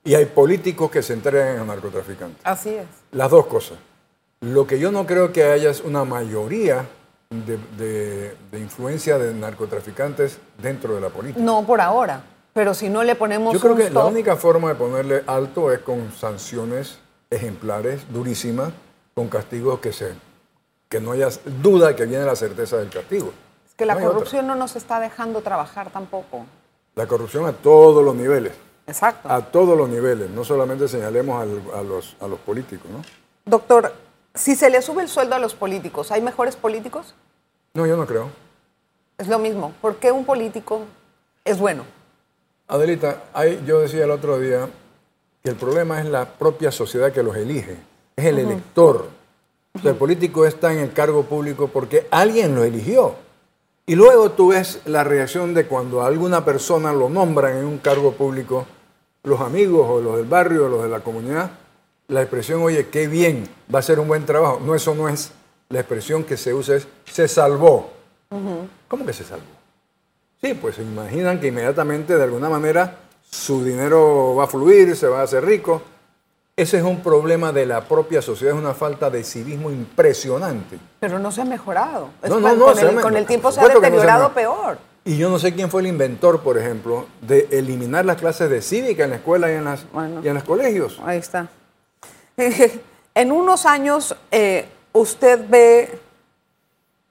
y 0.03 0.15
hay 0.15 0.25
políticos 0.25 0.89
que 0.91 1.01
se 1.03 1.13
entregan 1.13 1.59
a 1.59 1.65
narcotraficantes. 1.65 2.41
Así 2.43 2.69
es. 2.69 2.85
Las 3.11 3.29
dos 3.31 3.45
cosas. 3.47 3.77
Lo 4.41 4.67
que 4.67 4.79
yo 4.79 4.91
no 4.91 5.05
creo 5.05 5.31
que 5.31 5.43
haya 5.45 5.69
es 5.69 5.81
una 5.81 6.03
mayoría 6.03 6.85
de, 7.29 7.57
de- 7.77 8.37
de 8.51 8.59
influencia 8.59 9.17
de 9.17 9.33
narcotraficantes 9.33 10.39
dentro 10.61 10.95
de 10.95 11.01
la 11.01 11.09
política. 11.09 11.43
No 11.43 11.65
por 11.65 11.81
ahora, 11.81 12.21
pero 12.55 12.73
si 12.73 12.87
no 12.87 13.03
le 13.03 13.15
ponemos 13.15 13.53
Yo 13.53 13.59
creo 13.59 13.73
un 13.73 13.77
que 13.79 13.89
la 13.89 14.05
única 14.05 14.37
forma 14.37 14.69
de 14.69 14.75
ponerle 14.75 15.23
alto 15.27 15.73
es 15.73 15.79
con 15.79 16.09
sanciones 16.13 16.99
ejemplares, 17.29 18.01
durísimas, 18.13 18.71
con 19.13 19.27
castigos 19.27 19.79
que 19.81 19.91
se 19.91 20.13
que 20.87 21.01
no 21.01 21.11
haya 21.11 21.27
duda 21.61 21.93
que 21.97 22.05
viene 22.05 22.23
la 22.23 22.35
certeza 22.37 22.77
del 22.77 22.89
castigo. 22.89 23.33
es 23.67 23.73
que 23.75 23.85
la 23.85 23.95
No 23.95 24.07
corrupción 24.07 24.47
no 24.47 24.55
nos 24.55 24.77
está 24.77 25.01
dejando 25.01 25.41
trabajar 25.41 25.89
tampoco. 25.89 26.45
La 26.95 27.05
corrupción 27.07 27.45
a 27.45 27.51
todos 27.51 28.05
los 28.05 28.15
niveles, 28.15 28.53
Exacto. 28.87 29.27
a 29.29 29.41
todos 29.41 29.77
los 29.77 29.89
niveles, 29.89 30.29
no 30.29 30.45
solamente 30.45 30.87
señalemos 30.87 31.41
al- 31.41 31.77
a, 31.77 31.83
los, 31.83 32.15
a 32.21 32.27
los 32.27 32.39
políticos, 32.39 32.89
¿no? 32.89 33.01
Doctor, 33.43 33.91
si 34.33 34.55
se 34.55 34.69
le 34.69 34.81
sube 34.81 35.01
el 35.03 35.09
sueldo 35.09 35.35
a 35.35 35.39
los 35.39 35.55
políticos, 35.55 36.09
¿hay 36.09 36.21
mejores 36.21 36.55
políticos? 36.55 37.15
No, 37.73 37.85
yo 37.85 37.97
no 37.97 38.05
creo. 38.05 38.29
Es 39.17 39.27
lo 39.27 39.39
mismo. 39.39 39.73
¿Por 39.81 39.97
qué 39.97 40.13
un 40.13 40.23
político 40.23 40.83
es 41.43 41.59
bueno? 41.59 41.83
Adelita, 42.67 43.23
hay- 43.33 43.63
yo 43.65 43.79
decía 43.81 44.05
el 44.05 44.11
otro 44.11 44.39
día 44.39 44.67
que 45.43 45.49
el 45.51 45.55
problema 45.55 45.99
es 45.99 46.07
la 46.07 46.25
propia 46.25 46.71
sociedad 46.71 47.11
que 47.11 47.21
los 47.23 47.35
elige, 47.35 47.77
es 48.15 48.25
el 48.25 48.39
elector. 48.39 49.07
O 49.75 49.79
sea, 49.79 49.91
el 49.91 49.97
político 49.97 50.45
está 50.45 50.71
en 50.73 50.79
el 50.79 50.93
cargo 50.93 51.23
público 51.23 51.67
porque 51.67 52.07
alguien 52.09 52.55
lo 52.55 52.63
eligió. 52.63 53.15
Y 53.85 53.95
luego 53.95 54.31
tú 54.31 54.47
ves 54.49 54.79
la 54.85 55.03
reacción 55.03 55.53
de 55.53 55.67
cuando 55.67 56.01
a 56.01 56.07
alguna 56.07 56.43
persona 56.43 56.91
lo 56.91 57.07
nombran 57.09 57.57
en 57.57 57.65
un 57.65 57.77
cargo 57.77 58.13
público, 58.13 58.65
los 59.23 59.41
amigos 59.41 59.85
o 59.87 60.01
los 60.01 60.15
del 60.17 60.25
barrio 60.25 60.65
o 60.65 60.69
los 60.69 60.83
de 60.83 60.89
la 60.89 61.01
comunidad, 61.01 61.51
la 62.07 62.21
expresión, 62.21 62.63
oye, 62.63 62.87
qué 62.87 63.07
bien, 63.07 63.47
va 63.73 63.79
a 63.79 63.81
ser 63.83 63.99
un 63.99 64.07
buen 64.07 64.25
trabajo. 64.25 64.59
No, 64.63 64.73
eso 64.73 64.95
no 64.95 65.07
es. 65.09 65.31
La 65.69 65.79
expresión 65.81 66.23
que 66.23 66.37
se 66.37 66.53
usa 66.53 66.77
es, 66.77 66.87
se 67.05 67.27
salvó. 67.27 67.91
¿Cómo 68.87 69.05
que 69.05 69.13
se 69.13 69.23
salvó? 69.23 69.43
Sí, 70.41 70.53
pues 70.53 70.75
se 70.75 70.83
imaginan 70.83 71.39
que 71.39 71.47
inmediatamente, 71.47 72.15
de 72.17 72.23
alguna 72.23 72.49
manera, 72.49 72.97
su 73.29 73.63
dinero 73.63 74.35
va 74.35 74.43
a 74.43 74.47
fluir, 74.47 74.95
se 74.95 75.07
va 75.07 75.21
a 75.21 75.23
hacer 75.23 75.43
rico. 75.45 75.81
Ese 76.57 76.77
es 76.77 76.83
un 76.83 77.01
problema 77.01 77.51
de 77.51 77.65
la 77.65 77.81
propia 77.85 78.21
sociedad, 78.21 78.53
es 78.55 78.59
una 78.61 78.73
falta 78.73 79.09
de 79.09 79.23
civismo 79.23 79.69
impresionante. 79.71 80.77
Pero 80.99 81.19
no 81.19 81.31
se 81.31 81.41
ha 81.41 81.45
mejorado. 81.45 82.09
No, 82.29 82.39
no, 82.39 82.55
no, 82.55 82.65
con, 82.65 82.79
el, 82.79 82.95
me- 82.95 83.01
con 83.01 83.15
el 83.17 83.23
por 83.23 83.27
tiempo 83.27 83.51
se 83.51 83.59
ha 83.59 83.63
no 83.63 83.69
se 83.69 83.75
deteriorado 83.75 84.29
me- 84.29 84.35
peor. 84.35 84.77
Y 85.03 85.17
yo 85.17 85.29
no 85.29 85.37
sé 85.37 85.53
quién 85.53 85.69
fue 85.69 85.81
el 85.81 85.87
inventor, 85.87 86.41
por 86.41 86.57
ejemplo, 86.57 87.05
de 87.21 87.47
eliminar 87.51 88.05
las 88.05 88.17
clases 88.17 88.49
de 88.49 88.61
cívica 88.61 89.03
en 89.03 89.11
la 89.11 89.15
escuela 89.17 89.51
y 89.51 89.55
en, 89.55 89.65
las, 89.65 89.85
Bueno. 89.91 90.21
y 90.23 90.27
en 90.27 90.33
los 90.33 90.43
colegios. 90.43 90.99
Ahí 91.05 91.19
está. 91.19 91.47
en 92.37 93.31
unos 93.31 93.65
años, 93.65 94.15
eh, 94.31 94.65
usted 94.93 95.41
ve. 95.49 95.99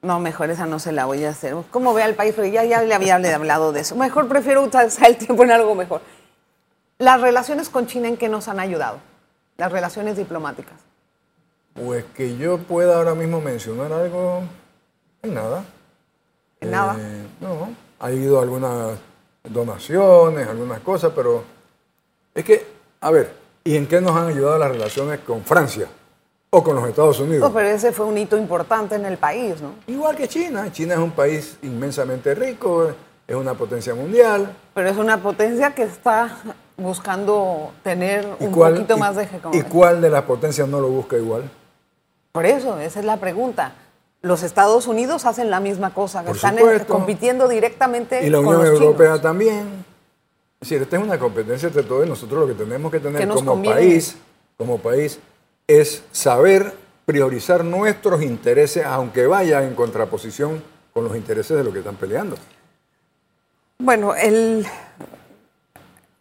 No, 0.04 0.20
mejor 0.20 0.50
esa 0.50 0.66
no 0.66 0.78
se 0.78 0.92
la 0.92 1.06
voy 1.06 1.24
a 1.24 1.30
hacer. 1.30 1.56
¿Cómo 1.70 1.94
ve 1.94 2.02
al 2.02 2.14
país? 2.14 2.34
Porque 2.34 2.50
ya, 2.50 2.62
ya 2.62 2.82
le 2.82 2.94
había 2.94 3.16
hablado 3.16 3.72
de 3.72 3.80
eso. 3.80 3.96
Mejor 3.96 4.28
prefiero 4.28 4.62
usar 4.62 4.90
el 5.06 5.16
tiempo 5.16 5.44
en 5.44 5.50
algo 5.50 5.74
mejor. 5.74 6.02
Las 6.98 7.22
relaciones 7.22 7.70
con 7.70 7.86
China, 7.86 8.08
¿en 8.08 8.18
qué 8.18 8.28
nos 8.28 8.48
han 8.48 8.60
ayudado? 8.60 8.98
Las 9.56 9.72
relaciones 9.72 10.18
diplomáticas. 10.18 10.74
Pues 11.72 12.04
que 12.14 12.36
yo 12.36 12.58
pueda 12.58 12.98
ahora 12.98 13.14
mismo 13.14 13.40
mencionar 13.40 13.92
algo, 13.92 14.42
en 15.22 15.34
nada. 15.34 15.64
En 16.60 16.70
nada. 16.70 16.96
Eh, 17.00 17.26
no, 17.40 17.74
ha 17.98 18.06
habido 18.06 18.40
algunas 18.40 18.98
donaciones, 19.42 20.46
algunas 20.46 20.80
cosas, 20.80 21.12
pero 21.16 21.44
es 22.34 22.44
que, 22.44 22.66
a 23.00 23.10
ver, 23.10 23.32
¿y 23.64 23.74
en 23.76 23.86
qué 23.86 24.02
nos 24.02 24.14
han 24.14 24.28
ayudado 24.28 24.58
las 24.58 24.70
relaciones 24.70 25.20
con 25.20 25.42
Francia 25.44 25.88
o 26.56 26.62
con 26.62 26.76
los 26.76 26.88
Estados 26.88 27.18
Unidos? 27.18 27.40
No, 27.48 27.52
pero 27.54 27.68
ese 27.68 27.90
fue 27.92 28.06
un 28.06 28.16
hito 28.16 28.36
importante 28.36 28.94
en 28.94 29.04
el 29.04 29.16
país, 29.18 29.60
¿no? 29.60 29.72
Igual 29.86 30.16
que 30.16 30.28
China. 30.28 30.70
China 30.72 30.94
es 30.94 31.00
un 31.00 31.10
país 31.10 31.56
inmensamente 31.62 32.34
rico, 32.34 32.92
es 33.26 33.34
una 33.36 33.54
potencia 33.54 33.94
mundial. 33.94 34.54
Pero 34.74 34.88
es 34.88 34.96
una 34.96 35.20
potencia 35.20 35.74
que 35.74 35.82
está 35.82 36.38
buscando 36.76 37.72
tener 37.82 38.26
¿Y 38.40 38.44
un 38.46 38.52
cuál- 38.52 38.74
poquito 38.74 38.96
y- 38.96 39.00
más 39.00 39.16
de 39.16 39.22
¿Y 39.22 39.26
hegemonía. 39.26 39.64
cuál 39.68 40.00
de 40.00 40.10
las 40.10 40.22
potencias 40.22 40.68
no 40.68 40.80
lo 40.80 40.88
busca 40.88 41.16
igual? 41.16 41.50
Por 42.32 42.46
eso, 42.46 42.78
esa 42.78 43.00
es 43.00 43.04
la 43.06 43.16
pregunta. 43.18 43.72
Los 44.22 44.42
Estados 44.42 44.86
Unidos 44.86 45.26
hacen 45.26 45.50
la 45.50 45.60
misma 45.60 45.92
cosa, 45.92 46.22
Por 46.22 46.36
están 46.36 46.56
supuesto. 46.56 46.92
compitiendo 46.92 47.46
directamente 47.48 48.24
Y 48.26 48.30
la 48.30 48.38
con 48.38 48.46
Unión 48.48 48.60
los 48.70 48.80
Europea 48.80 49.06
chinos. 49.08 49.22
también. 49.22 49.84
Es 50.60 50.68
decir, 50.70 50.82
esta 50.82 50.96
es 50.96 51.02
una 51.02 51.18
competencia 51.18 51.66
entre 51.66 51.82
todos 51.82 52.06
y 52.06 52.08
nosotros 52.08 52.40
lo 52.40 52.46
que 52.46 52.54
tenemos 52.64 52.90
que 52.90 53.00
tener 53.00 53.28
como 53.28 53.44
conviene. 53.52 53.76
país, 53.76 54.16
como 54.56 54.78
país, 54.78 55.18
es 55.66 56.02
saber 56.12 56.72
priorizar 57.06 57.64
nuestros 57.64 58.22
intereses, 58.22 58.84
aunque 58.84 59.26
vaya 59.26 59.62
en 59.62 59.74
contraposición 59.74 60.62
con 60.92 61.04
los 61.04 61.16
intereses 61.16 61.56
de 61.56 61.64
los 61.64 61.72
que 61.72 61.80
están 61.80 61.96
peleando. 61.96 62.36
Bueno, 63.78 64.14
el, 64.14 64.66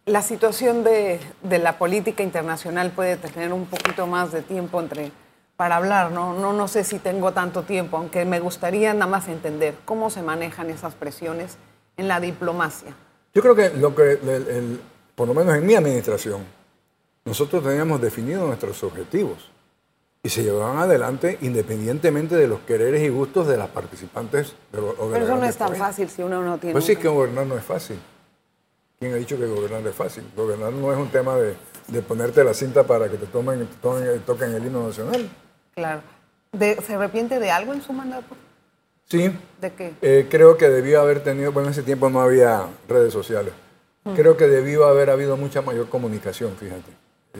la 0.06 0.22
situación 0.22 0.84
de, 0.84 1.20
de 1.42 1.58
la 1.58 1.78
política 1.78 2.22
internacional 2.22 2.90
puede 2.90 3.16
tener 3.16 3.52
un 3.52 3.66
poquito 3.66 4.06
más 4.06 4.32
de 4.32 4.42
tiempo 4.42 4.80
entre 4.80 5.12
para 5.56 5.76
hablar, 5.76 6.10
¿no? 6.10 6.34
No, 6.34 6.52
no 6.52 6.66
sé 6.66 6.82
si 6.82 6.98
tengo 6.98 7.30
tanto 7.32 7.62
tiempo, 7.62 7.96
aunque 7.96 8.24
me 8.24 8.40
gustaría 8.40 8.92
nada 8.92 9.06
más 9.06 9.28
entender 9.28 9.76
cómo 9.84 10.10
se 10.10 10.20
manejan 10.20 10.68
esas 10.68 10.94
presiones 10.94 11.56
en 11.96 12.08
la 12.08 12.18
diplomacia. 12.18 12.92
Yo 13.32 13.40
creo 13.40 13.54
que 13.54 13.70
lo 13.70 13.94
que, 13.94 14.12
el- 14.14 14.48
el- 14.48 14.80
por 15.14 15.28
lo 15.28 15.34
menos 15.34 15.54
en 15.54 15.64
mi 15.64 15.76
administración, 15.76 16.40
nosotros 17.24 17.62
teníamos 17.62 18.00
definidos 18.00 18.46
nuestros 18.46 18.82
objetivos 18.84 19.50
y 20.22 20.28
se 20.30 20.42
llevaban 20.42 20.78
adelante 20.78 21.38
independientemente 21.42 22.34
de 22.36 22.46
los 22.48 22.60
quereres 22.60 23.02
y 23.02 23.08
gustos 23.08 23.46
de 23.46 23.56
las 23.56 23.68
participantes. 23.68 24.54
De 24.72 24.80
los, 24.80 24.94
Pero 24.94 25.24
eso 25.24 25.36
no 25.36 25.44
es 25.44 25.56
tan 25.56 25.68
potencias. 25.68 25.88
fácil 25.88 26.08
si 26.08 26.22
uno 26.22 26.42
no 26.42 26.58
tiene... 26.58 26.72
Pues 26.72 26.84
sí 26.84 26.96
que 26.96 27.08
gobernar 27.08 27.46
no 27.46 27.56
es 27.56 27.64
fácil. 27.64 27.98
¿Quién 28.98 29.12
ha 29.12 29.16
dicho 29.16 29.36
que 29.38 29.46
gobernar 29.46 29.86
es 29.86 29.94
fácil? 29.94 30.24
Gobernar 30.36 30.72
no 30.72 30.92
es 30.92 30.98
un 30.98 31.08
tema 31.08 31.36
de, 31.36 31.54
de 31.88 32.02
ponerte 32.02 32.42
la 32.44 32.54
cinta 32.54 32.84
para 32.84 33.08
que 33.10 33.16
te 33.18 33.26
tomen, 33.26 33.66
te 33.66 33.86
tomen- 33.86 34.20
toquen 34.24 34.54
el 34.54 34.64
himno 34.64 34.86
nacional. 34.86 35.28
Claro. 35.74 36.00
De- 36.52 36.76
¿Se 36.86 36.94
arrepiente 36.94 37.38
de 37.38 37.50
algo 37.50 37.72
en 37.74 37.82
su 37.82 37.92
mandato? 37.92 38.34
Sí, 39.06 39.30
¿De 39.60 39.72
qué? 39.72 39.92
eh, 40.00 40.26
creo 40.30 40.56
que 40.56 40.70
debió 40.70 41.00
haber 41.02 41.22
tenido, 41.22 41.52
bueno, 41.52 41.68
en 41.68 41.72
ese 41.72 41.82
tiempo 41.82 42.08
no 42.08 42.22
había 42.22 42.66
redes 42.88 43.12
sociales. 43.12 43.52
Mm. 44.04 44.14
Creo 44.14 44.36
que 44.38 44.46
debió 44.46 44.86
haber 44.86 45.10
habido 45.10 45.36
mucha 45.36 45.60
mayor 45.60 45.90
comunicación, 45.90 46.54
fíjate. 46.58 46.90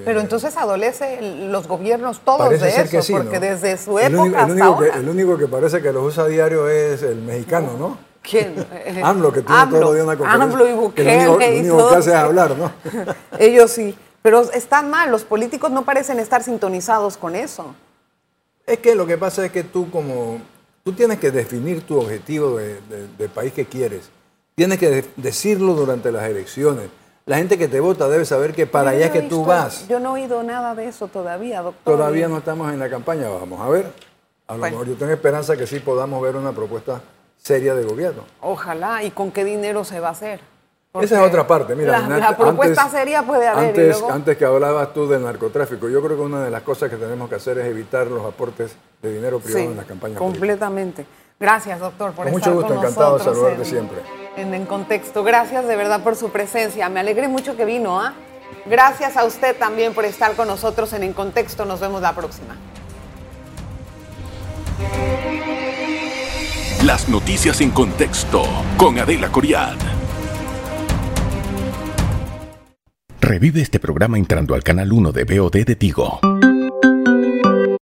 Pero 0.05 0.21
entonces 0.21 0.57
adolece 0.57 1.21
los 1.23 1.69
gobiernos 1.69 2.21
todos 2.25 2.49
Parece 2.49 2.65
de 2.65 2.83
eso, 2.83 3.03
sí, 3.03 3.13
porque 3.13 3.35
¿no? 3.35 3.41
desde 3.47 3.79
su 3.79 3.99
El 3.99 4.07
época 4.15 4.23
único, 4.23 4.37
el 4.37 4.43
hasta 4.43 4.53
único 4.53 4.79
que, 4.81 4.87
ahora. 4.89 4.99
el 5.01 5.09
único 5.09 5.39
que 5.39 5.47
parece 5.47 5.81
que 5.83 5.93
los 5.93 6.03
usa 6.05 6.25
a 6.25 6.27
diario 6.27 6.69
es 6.69 7.03
el 7.03 7.17
mexicano, 7.23 7.77
¿no? 7.79 7.99
¿Quién? 8.23 8.55
Eh, 8.73 9.01
AMLO, 9.05 9.33
que 9.33 9.43
tiene 9.43 9.61
AMLO. 9.61 9.81
los 9.81 9.93
días 9.95 10.05
una 10.05 10.17
conferencia. 10.17 10.45
AMLO 10.53 10.65
y 10.65 10.69
que 10.69 10.75
Bukele 10.75 11.25
lo 11.27 11.33
único, 11.35 11.51
lo 11.51 11.59
único 11.61 11.91
que 11.91 11.97
hace 11.97 12.11
es 12.11 12.17
hablar, 12.17 12.57
¿no? 12.57 12.73
Ellos 13.39 13.71
sí. 13.71 13.97
Pero 14.23 14.41
están 14.53 14.91
mal, 14.91 15.11
los 15.13 15.23
políticos 15.25 15.71
no 15.71 15.85
parecen 15.85 16.19
estar 16.19 16.43
sintonizados 16.43 17.17
con 17.17 17.37
eso. 17.37 17.75
Es 18.67 18.79
que 18.79 18.95
lo 18.95 19.07
que 19.07 19.19
pasa 19.19 19.45
es 19.45 19.53
que 19.53 19.63
tú 19.63 19.91
como 19.91 20.41
tú 20.83 20.93
tienes 20.93 21.19
que 21.19 21.31
definir 21.31 21.83
tu 21.87 21.99
objetivo 22.01 22.57
de, 22.57 22.81
de- 22.89 23.09
de 23.19 23.29
país 23.29 23.53
que 23.53 23.67
quieres. 23.67 24.09
Tienes 24.57 24.79
que 24.79 24.89
de- 24.91 25.05
decirlo 25.17 25.75
durante 25.75 26.11
las 26.11 26.25
elecciones. 26.25 26.89
La 27.27 27.39
gente 27.39 27.57
que 27.57 27.69
te 27.69 27.81
vota 27.81 28.07
debe 28.09 28.27
saber 28.27 28.53
que 28.53 28.67
para 28.67 28.91
allá 28.91 29.07
no 29.07 29.13
que 29.13 29.23
tú 29.23 29.45
vas. 29.45 29.89
Yo 29.89 29.99
no 29.99 30.17
he 30.17 30.23
oído 30.23 30.43
nada 30.43 30.75
de 30.75 30.89
eso 30.89 31.09
todavía, 31.09 31.63
doctor. 31.63 31.97
Todavía 31.97 32.29
no 32.29 32.39
estamos 32.39 32.71
en 32.73 32.79
la 32.79 32.91
campaña, 32.91 33.29
vamos 33.29 33.61
a 33.61 33.69
ver. 33.71 33.91
A 34.47 34.53
lo 34.55 34.59
Bueno. 34.61 34.77
mejor 34.79 34.93
yo 34.93 34.99
tengo 34.99 35.13
esperanza 35.13 35.57
que 35.57 35.67
sí 35.67 35.81
podamos 35.81 36.21
ver 36.23 36.37
una 36.37 36.53
propuesta 36.53 37.01
seria 37.39 37.75
de 37.75 37.85
gobierno. 37.85 38.25
Ojalá. 38.43 39.03
¿Y 39.03 39.11
con 39.11 39.31
qué 39.33 39.43
dinero 39.43 39.85
se 39.85 40.01
va 40.01 40.09
a 40.09 40.13
hacer? 40.13 40.41
Esa 41.01 41.21
es 41.21 41.29
otra 41.29 41.47
parte, 41.47 41.75
mira. 41.75 41.99
La, 42.07 42.19
la 42.19 42.37
propuesta 42.37 42.89
seria 42.91 43.23
puede 43.23 43.49
haber. 43.49 43.71
Antes, 43.71 44.03
antes 44.03 44.37
que 44.37 44.45
hablabas 44.45 44.93
tú 44.93 45.09
del 45.09 45.25
narcotráfico, 45.25 45.89
yo 45.89 46.03
creo 46.05 46.17
que 46.19 46.23
una 46.23 46.45
de 46.45 46.51
las 46.51 46.63
cosas 46.63 46.91
que 46.91 46.97
tenemos 46.97 47.29
que 47.31 47.37
hacer 47.37 47.59
es 47.59 47.67
evitar 47.67 48.07
los 48.07 48.25
aportes 48.25 48.77
de 49.03 49.13
dinero 49.15 49.41
privado 49.41 49.65
en 49.65 49.77
la 49.79 49.85
campaña 49.85 50.19
completamente. 50.19 51.07
Gracias, 51.41 51.81
doctor, 51.81 52.13
por 52.13 52.27
con 52.27 52.35
estar 52.35 52.53
mucho 52.53 52.61
gusto, 52.69 52.79
encantado 52.79 53.19
de 53.19 53.25
saludarte 53.25 53.65
siempre. 53.65 54.24
En, 54.37 54.53
en 54.55 54.67
contexto, 54.67 55.23
gracias 55.23 55.67
de 55.67 55.77
verdad 55.77 56.03
por 56.03 56.17
su 56.17 56.31
presencia. 56.31 56.89
Me 56.89 57.01
alegré 57.01 57.29
mucho 57.29 57.57
que 57.57 57.65
vino, 57.65 58.01
¿ah? 58.01 58.15
Gracias 58.67 59.17
a 59.17 59.25
usted 59.25 59.57
también 59.57 59.95
por 59.95 60.05
estar 60.05 60.35
con 60.35 60.49
nosotros 60.49 60.93
en 60.93 61.03
En 61.03 61.13
Contexto. 61.13 61.65
Nos 61.65 61.81
vemos 61.81 62.01
la 62.01 62.15
próxima. 62.15 62.57
Las 66.85 67.09
noticias 67.09 67.61
en 67.61 67.71
contexto 67.71 68.43
con 68.77 68.99
Adela 68.99 69.31
Coriad. 69.31 69.77
Revive 73.21 73.63
este 73.63 73.81
programa 73.81 74.19
entrando 74.19 74.55
al 74.55 74.63
canal 74.63 74.93
1 74.93 75.13
de 75.13 75.25
BOD 75.25 75.65
de 75.65 75.77
Tigo. 75.77 76.21